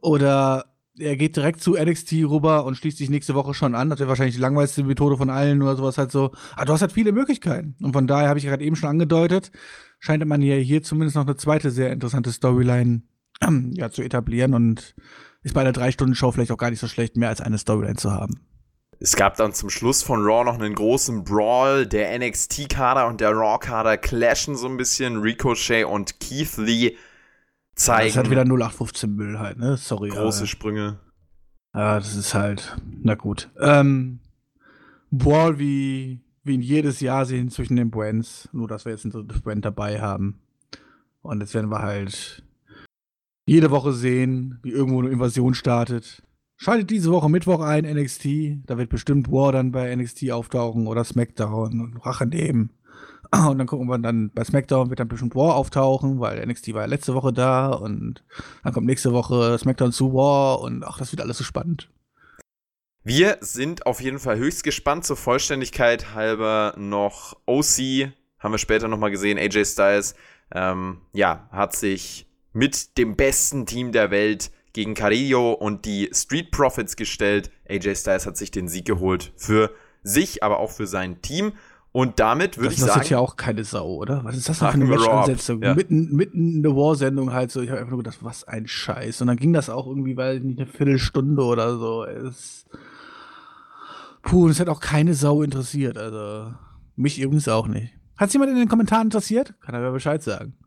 [0.02, 0.66] Oder
[0.98, 3.90] er geht direkt zu NXT rüber und schließt sich nächste Woche schon an.
[3.90, 6.32] Das wäre wahrscheinlich die langweiligste Methode von allen oder sowas halt so.
[6.56, 7.76] Aber du hast halt viele Möglichkeiten.
[7.82, 9.52] Und von daher habe ich gerade eben schon angedeutet,
[10.00, 13.02] scheint man hier, hier zumindest noch eine zweite sehr interessante Storyline
[13.42, 14.96] ähm, ja, zu etablieren und
[15.44, 18.12] ist bei der Drei-Stunden-Show vielleicht auch gar nicht so schlecht, mehr als eine Storyline zu
[18.12, 18.40] haben.
[19.00, 21.86] Es gab dann zum Schluss von Raw noch einen großen Brawl.
[21.86, 25.18] Der NXT-Kader und der Raw-Kader clashen so ein bisschen.
[25.18, 26.96] Ricochet und Keith Lee
[27.76, 28.08] zeigen.
[28.08, 29.78] Das hat wieder 0815 Müll halt, ne?
[29.78, 30.10] Sorry.
[30.10, 30.48] Große aber.
[30.48, 31.00] Sprünge.
[31.74, 33.50] Ja, das ist halt, na gut.
[33.60, 34.20] Ähm,
[35.12, 39.12] Brawl wie, wie in jedes Jahr sehen zwischen den Brands, nur dass wir jetzt ein
[39.12, 40.40] drittes Brand dabei haben.
[41.22, 42.44] Und jetzt werden wir halt
[43.46, 46.24] jede Woche sehen, wie irgendwo eine Invasion startet.
[46.58, 48.26] Schaltet diese Woche Mittwoch ein, NXT.
[48.66, 52.70] Da wird bestimmt War dann bei NXT auftauchen oder SmackDown und Rache nehmen.
[53.50, 56.82] Und dann gucken wir dann, bei SmackDown wird dann bestimmt War auftauchen, weil NXT war
[56.82, 58.24] ja letzte Woche da und
[58.64, 61.90] dann kommt nächste Woche SmackDown zu War und ach, das wird alles so spannend.
[63.04, 65.06] Wir sind auf jeden Fall höchst gespannt.
[65.06, 70.16] Zur Vollständigkeit halber noch OC, haben wir später nochmal gesehen, AJ Styles,
[70.52, 76.52] ähm, ja, hat sich mit dem besten Team der Welt gegen Carrillo und die Street
[76.52, 77.52] Profits gestellt.
[77.70, 79.72] AJ Styles hat sich den Sieg geholt für
[80.02, 81.54] sich, aber auch für sein Team.
[81.96, 82.92] Und damit würde ich sagen.
[82.94, 84.22] Das ist ja auch keine Sau, oder?
[84.26, 85.64] Was ist das denn für eine Match-Ansetzung?
[85.64, 85.76] Ja.
[85.76, 87.62] Mitten, mitten in der War-Sendung halt so.
[87.62, 89.22] Ich habe einfach nur gedacht, was ein Scheiß.
[89.22, 92.04] Und dann ging das auch irgendwie, weil nicht eine Viertelstunde oder so.
[92.04, 92.66] Es,
[94.24, 95.98] puh, das hat auch keine Sau interessiert.
[95.98, 96.54] Also,
[96.98, 97.94] mich übrigens auch nicht.
[98.18, 99.54] Hat jemand in den Kommentaren interessiert?
[99.62, 100.58] Kann er mir Bescheid sagen.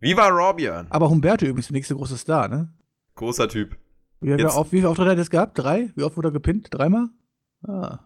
[0.00, 0.88] Wie war Robian?
[0.90, 2.74] Aber Humberto übrigens der nächste große Star, ne?
[3.14, 3.76] Großer Typ.
[4.20, 5.56] Wie, wie, auf, wie viele Auftritte hat er das gehabt?
[5.56, 5.92] Drei?
[5.94, 6.66] Wie oft wurde er gepinnt?
[6.72, 7.10] Dreimal?
[7.62, 8.00] Ah.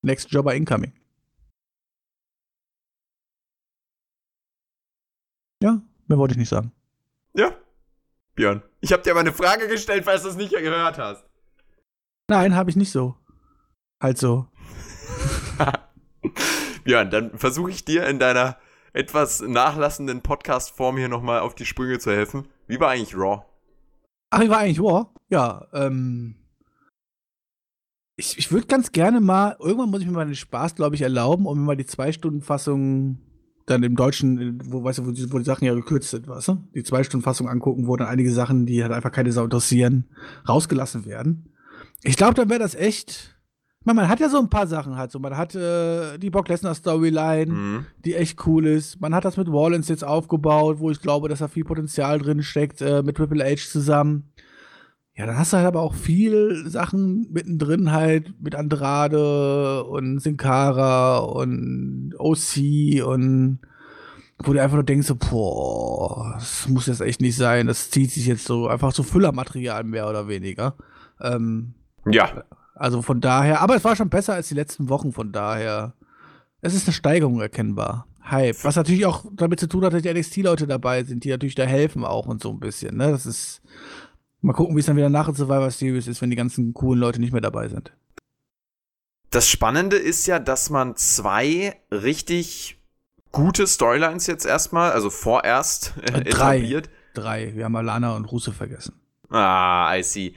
[0.00, 0.94] Next Jobber incoming.
[5.64, 6.72] Ja, mehr wollte ich nicht sagen.
[7.32, 7.56] Ja.
[8.34, 11.24] Björn, ich habe dir aber eine Frage gestellt, falls du es nicht gehört hast.
[12.28, 13.16] Nein, habe ich nicht so.
[13.98, 14.46] Halt so.
[16.84, 18.58] Björn, dann versuche ich dir in deiner
[18.92, 22.46] etwas nachlassenden Podcast-Form hier nochmal auf die Sprünge zu helfen.
[22.66, 23.46] Wie war eigentlich Raw?
[24.28, 25.06] Ach, wie war eigentlich Raw?
[25.30, 26.34] Ja, ähm.
[28.16, 31.00] Ich, ich würde ganz gerne mal, irgendwann muss ich mir mal den Spaß, glaube ich,
[31.00, 33.23] erlauben, um mir mal die Zwei-Stunden-Fassung
[33.66, 36.48] dann im Deutschen, wo, weißt du, wo die, wo die Sachen ja gekürzt sind, weißt
[36.48, 36.64] du?
[36.74, 40.04] Die Zwei-Stunden-Fassung angucken, wo dann einige Sachen, die halt einfach keine Sau interessieren,
[40.48, 41.50] rausgelassen werden.
[42.02, 43.30] Ich glaube, dann wäre das echt.
[43.86, 45.18] Meine, man hat ja so ein paar Sachen halt so.
[45.18, 47.86] Man hat äh, die Brock Lesnar Storyline, mhm.
[48.04, 49.00] die echt cool ist.
[49.00, 52.42] Man hat das mit Wallens jetzt aufgebaut, wo ich glaube, dass da viel Potenzial drin
[52.42, 54.30] steckt, äh, mit Triple H zusammen.
[55.16, 60.36] Ja, dann hast du halt aber auch viel Sachen mittendrin halt mit Andrade und Sin
[60.36, 63.60] Cara und OC und
[64.38, 67.68] wo du einfach nur denkst, so, boah, das muss jetzt echt nicht sein.
[67.68, 70.74] Das zieht sich jetzt so einfach so Füllermaterial mehr oder weniger.
[71.20, 71.74] Ähm,
[72.10, 72.44] ja.
[72.74, 75.94] Also von daher, aber es war schon besser als die letzten Wochen, von daher.
[76.60, 78.08] Es ist eine Steigerung erkennbar.
[78.28, 78.64] Hype.
[78.64, 81.64] Was natürlich auch damit zu tun hat, dass die NXT-Leute dabei sind, die natürlich da
[81.64, 82.96] helfen auch und so ein bisschen.
[82.96, 83.10] Ne?
[83.10, 83.62] Das ist
[84.44, 87.18] Mal gucken, wie es dann wieder nach Survivor Series ist, wenn die ganzen coolen Leute
[87.18, 87.92] nicht mehr dabei sind.
[89.30, 92.78] Das Spannende ist ja, dass man zwei richtig
[93.32, 96.90] gute Storylines jetzt erstmal, also vorerst äh, etabliert.
[97.14, 97.54] Drei.
[97.54, 99.00] Wir haben Alana und Russe vergessen.
[99.30, 100.34] Ah, I see.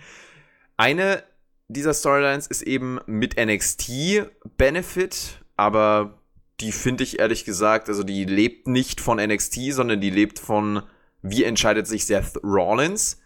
[0.77, 1.23] Eine
[1.67, 6.21] dieser Storylines ist eben mit NXT Benefit, aber
[6.61, 10.81] die finde ich ehrlich gesagt, also die lebt nicht von NXT, sondern die lebt von,
[11.21, 13.19] wie entscheidet sich Seth Rollins.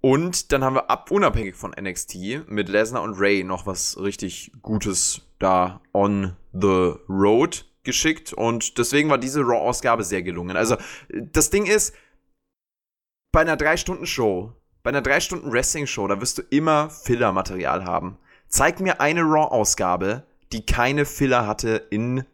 [0.00, 4.52] Und dann haben wir ab unabhängig von NXT mit Lesnar und Ray noch was richtig
[4.62, 10.56] Gutes da on the road geschickt und deswegen war diese Raw-Ausgabe sehr gelungen.
[10.56, 10.76] Also
[11.08, 11.94] das Ding ist,
[13.32, 18.18] bei einer 3-Stunden-Show, bei einer 3-Stunden-Wrestling-Show, da wirst du immer Filler-Material haben.
[18.48, 22.24] Zeig mir eine Raw-Ausgabe, die keine Filler hatte in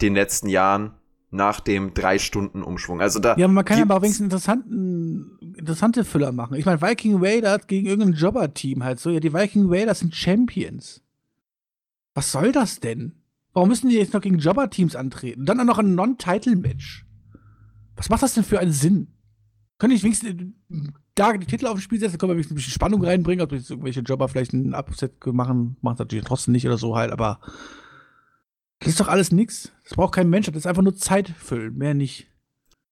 [0.00, 0.94] den letzten Jahren
[1.30, 3.00] nach dem drei Stunden Umschwung.
[3.00, 6.54] Also da ja, man kann aber auch wenigstens interessanten, interessante Füller machen.
[6.56, 9.10] Ich meine, Viking Raiders gegen irgendein Jobber-Team halt so.
[9.10, 11.02] Ja, die Viking Raiders sind Champions.
[12.14, 13.12] Was soll das denn?
[13.52, 15.40] Warum müssen die jetzt noch gegen Jobber-Teams antreten?
[15.40, 17.06] Und dann auch noch ein Non-Title-Match.
[17.96, 19.08] Was macht das denn für einen Sinn?
[19.78, 20.52] Könnte ich wenigstens
[21.14, 23.70] da die Titel auf dem Spiel setzen, können wir ein bisschen Spannung reinbringen, ob jetzt
[23.70, 27.40] irgendwelche Jobber vielleicht ein Upset machen, macht natürlich trotzdem nicht oder so halt, aber
[28.80, 29.72] das ist doch alles nix.
[29.84, 30.46] Das braucht kein Mensch.
[30.46, 32.28] Das ist einfach nur Zeit füllen, mehr nicht.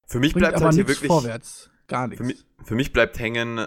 [0.06, 1.70] Für mich bleibt aber halt hier wirklich vorwärts.
[1.92, 2.18] Gar nichts.
[2.20, 3.66] Für mich, für mich bleibt hängen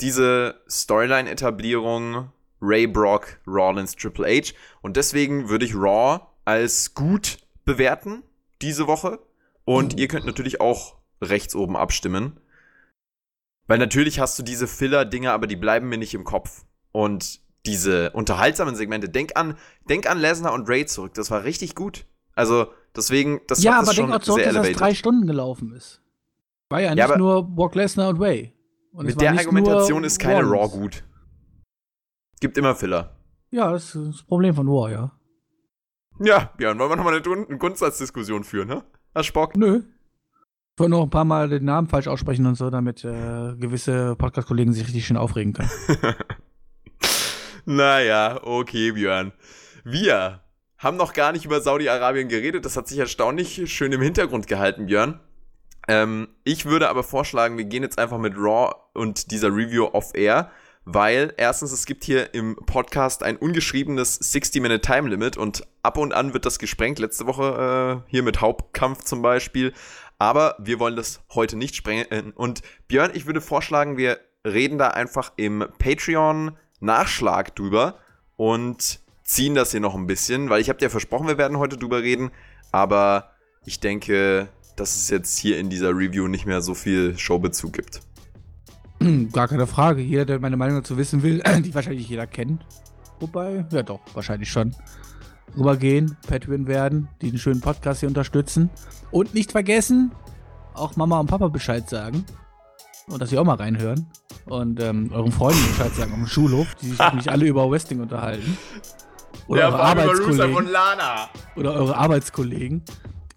[0.00, 4.52] diese Storyline-Etablierung Ray Brock, Rollins, Triple H.
[4.82, 8.24] Und deswegen würde ich Raw als gut bewerten
[8.62, 9.20] diese Woche.
[9.64, 9.98] Und oh.
[9.98, 12.40] ihr könnt natürlich auch rechts oben abstimmen.
[13.68, 16.64] Weil natürlich hast du diese Filler-Dinger, aber die bleiben mir nicht im Kopf.
[16.90, 19.08] Und diese unterhaltsamen Segmente.
[19.08, 19.56] Denk an,
[19.88, 21.14] denk an Lesnar und Ray zurück.
[21.14, 22.06] Das war richtig gut.
[22.34, 26.00] Also, deswegen, das ja, aber denk auch zurück, dass das drei Stunden gelaufen ist.
[26.68, 28.52] War ja nicht ja, nur Brock Lesnar und Ray.
[28.92, 31.04] Und mit der Argumentation ist keine Raw gut.
[32.40, 33.16] Gibt immer Filler.
[33.50, 35.12] Ja, das ist das Problem von Raw, ja.
[36.18, 38.82] Ja, Björn, wollen wir nochmal eine, eine Grundsatzdiskussion führen, ne?
[39.14, 39.56] Hast Spock?
[39.56, 39.82] Nö.
[40.76, 44.16] Ich wollte noch ein paar Mal den Namen falsch aussprechen und so, damit äh, gewisse
[44.16, 45.70] Podcast-Kollegen sich richtig schön aufregen können.
[47.64, 49.32] naja, okay, Björn.
[49.84, 50.42] Wir
[50.78, 52.64] haben noch gar nicht über Saudi-Arabien geredet.
[52.64, 55.20] Das hat sich erstaunlich schön im Hintergrund gehalten, Björn.
[55.88, 60.50] Ähm, ich würde aber vorschlagen, wir gehen jetzt einfach mit Raw und dieser Review off-air,
[60.84, 66.46] weil erstens, es gibt hier im Podcast ein ungeschriebenes 60-Minute-Time-Limit und ab und an wird
[66.46, 66.98] das gesprengt.
[66.98, 69.72] Letzte Woche äh, hier mit Hauptkampf zum Beispiel.
[70.18, 72.32] Aber wir wollen das heute nicht sprengen.
[72.32, 77.98] Und Björn, ich würde vorschlagen, wir reden da einfach im Patreon-Nachschlag drüber
[78.36, 81.76] und ziehen das hier noch ein bisschen, weil ich habe dir versprochen, wir werden heute
[81.76, 82.30] drüber reden,
[82.70, 83.32] aber
[83.64, 88.00] ich denke, dass es jetzt hier in dieser Review nicht mehr so viel Showbezug gibt.
[89.32, 90.02] Gar keine Frage.
[90.02, 92.64] Jeder, der meine Meinung dazu wissen will, die wahrscheinlich jeder kennt.
[93.20, 94.74] Wobei, ja doch, wahrscheinlich schon.
[95.56, 98.68] Rübergehen, Patreon werden, die den schönen Podcast hier unterstützen.
[99.10, 100.12] Und nicht vergessen,
[100.74, 102.24] auch Mama und Papa Bescheid sagen.
[103.08, 104.06] Und dass sie auch mal reinhören.
[104.46, 108.58] Und ähm, euren Freunden Bescheid sagen am Schulhof, die sich nicht alle über Westing unterhalten.
[109.46, 110.68] Oder ja, eure Arbeitskollegen.
[111.56, 112.82] Oder eure Arbeitskollegen.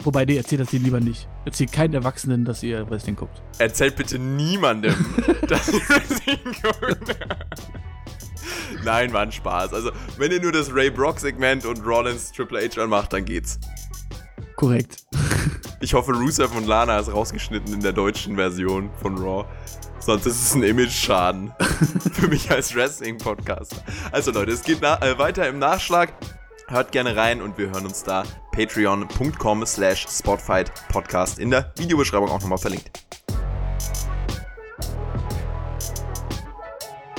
[0.04, 1.28] Wobei, nee, erzählt das denen lieber nicht.
[1.44, 3.42] Erzählt keinen Erwachsenen, dass ihr Wrestling guckt.
[3.58, 4.96] Erzählt bitte niemandem,
[5.48, 7.18] dass ihr Wrestling guckt.
[8.86, 9.74] Nein, war ein Spaß.
[9.74, 13.60] Also, wenn ihr nur das Ray Brock-Segment und Rollins Triple H anmacht, dann geht's.
[14.56, 15.04] Korrekt.
[15.82, 19.46] Ich hoffe, Rusev und Lana ist rausgeschnitten in der deutschen Version von Raw.
[20.00, 21.52] Sonst ist es ein Image-Schaden
[22.14, 23.84] für mich als Wrestling-Podcaster.
[24.12, 26.14] Also Leute, es geht äh, weiter im Nachschlag.
[26.72, 28.24] Hört gerne rein und wir hören uns da.
[28.52, 32.92] Patreon.com slash Spotfight Podcast in der Videobeschreibung auch nochmal verlinkt.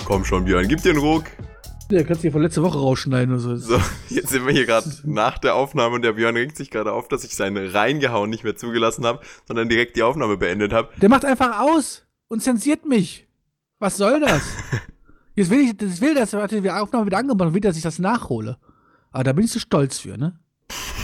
[0.05, 1.24] Komm schon, Björn, gib dir einen Ruck.
[1.90, 3.57] Ja, kannst du hier von letzter Woche rausschneiden oder so.
[3.57, 6.92] So, jetzt sind wir hier gerade nach der Aufnahme und der Björn regt sich gerade
[6.92, 10.90] auf, dass ich seine reingehauen nicht mehr zugelassen habe, sondern direkt die Aufnahme beendet habe.
[11.03, 13.26] Der macht einfach aus und zensiert mich.
[13.80, 14.42] Was soll das?
[15.34, 17.98] Jetzt will ich, das will das, die Aufnahme wieder angemacht und will, dass ich das
[17.98, 18.57] nachhole.
[19.12, 20.38] Aber da bin ich so stolz für, ne?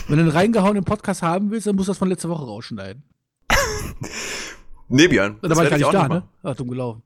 [0.08, 2.44] Wenn du einen reingehauen im Podcast haben willst, dann musst du das von letzter Woche
[2.44, 3.02] rausschneiden.
[4.88, 5.38] nee, Björn.
[5.42, 6.28] Da war ich gar nicht da, ne?
[6.42, 7.02] Ach, dumm gelaufen.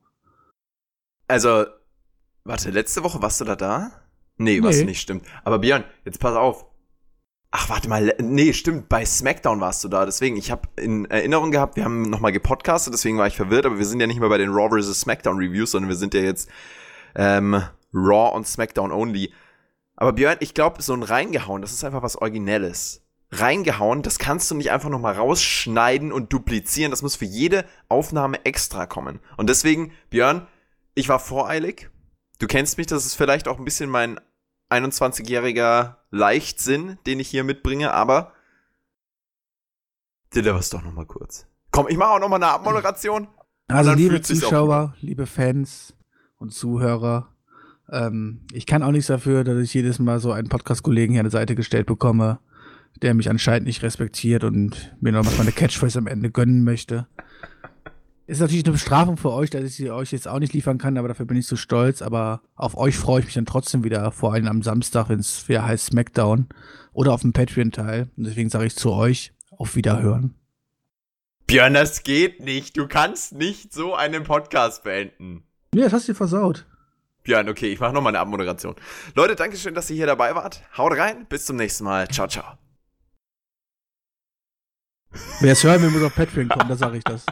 [1.29, 1.65] Also,
[2.45, 3.93] warte, letzte Woche warst du da da?
[4.37, 4.71] Nee, nee.
[4.71, 5.25] du nicht, stimmt.
[5.45, 6.67] Aber Björn, jetzt pass auf.
[7.53, 10.05] Ach, warte mal, nee, stimmt, bei SmackDown warst du da.
[10.05, 13.79] Deswegen, ich habe in Erinnerung gehabt, wir haben nochmal gepodcastet, deswegen war ich verwirrt, aber
[13.79, 15.01] wir sind ja nicht mehr bei den Raw vs.
[15.01, 16.49] SmackDown Reviews, sondern wir sind ja jetzt
[17.17, 17.61] ähm,
[17.93, 19.33] Raw und SmackDown only.
[20.01, 23.03] Aber Björn, ich glaube, so ein Reingehauen, das ist einfach was Originelles.
[23.33, 26.91] Reingehauen, das kannst du nicht einfach nochmal rausschneiden und duplizieren.
[26.91, 29.21] Das muss für jede Aufnahme extra kommen.
[29.37, 30.47] Und deswegen, Björn,
[30.95, 31.91] ich war voreilig.
[32.39, 34.19] Du kennst mich, das ist vielleicht auch ein bisschen mein
[34.71, 38.33] 21-jähriger Leichtsinn, den ich hier mitbringe, aber
[40.35, 41.47] deliver es doch nochmal kurz.
[41.73, 43.29] Komm, ich mache auch nochmal eine Abmoderation.
[43.69, 45.95] Also, liebe Zuschauer, liebe Fans
[46.39, 47.29] und Zuhörer,
[47.91, 51.27] ähm, ich kann auch nichts dafür, dass ich jedes Mal so einen Podcast-Kollegen hier an
[51.27, 52.39] der Seite gestellt bekomme,
[53.03, 57.07] der mich anscheinend nicht respektiert und mir noch mal eine Catchphrase am Ende gönnen möchte.
[58.27, 60.97] Ist natürlich eine Bestrafung für euch, dass ich sie euch jetzt auch nicht liefern kann,
[60.97, 62.01] aber dafür bin ich so stolz.
[62.01, 65.49] Aber auf euch freue ich mich dann trotzdem wieder, vor allem am Samstag, wenn es
[65.49, 66.47] wieder heißt SmackDown
[66.93, 68.09] oder auf dem Patreon-Teil.
[68.17, 70.37] Und deswegen sage ich zu euch, auf Wiederhören.
[71.49, 72.77] Björn, das geht nicht.
[72.77, 75.43] Du kannst nicht so einen Podcast beenden.
[75.75, 76.67] Ja, das hast du versaut.
[77.31, 78.75] Björn, okay, ich mache nochmal eine Abmoderation.
[79.15, 80.63] Leute, danke schön, dass ihr hier dabei wart.
[80.77, 82.09] Haut rein, bis zum nächsten Mal.
[82.09, 82.59] Ciao, ciao.
[85.39, 87.25] Wer es hören will, muss auf Patreon kommen, da sage ich das.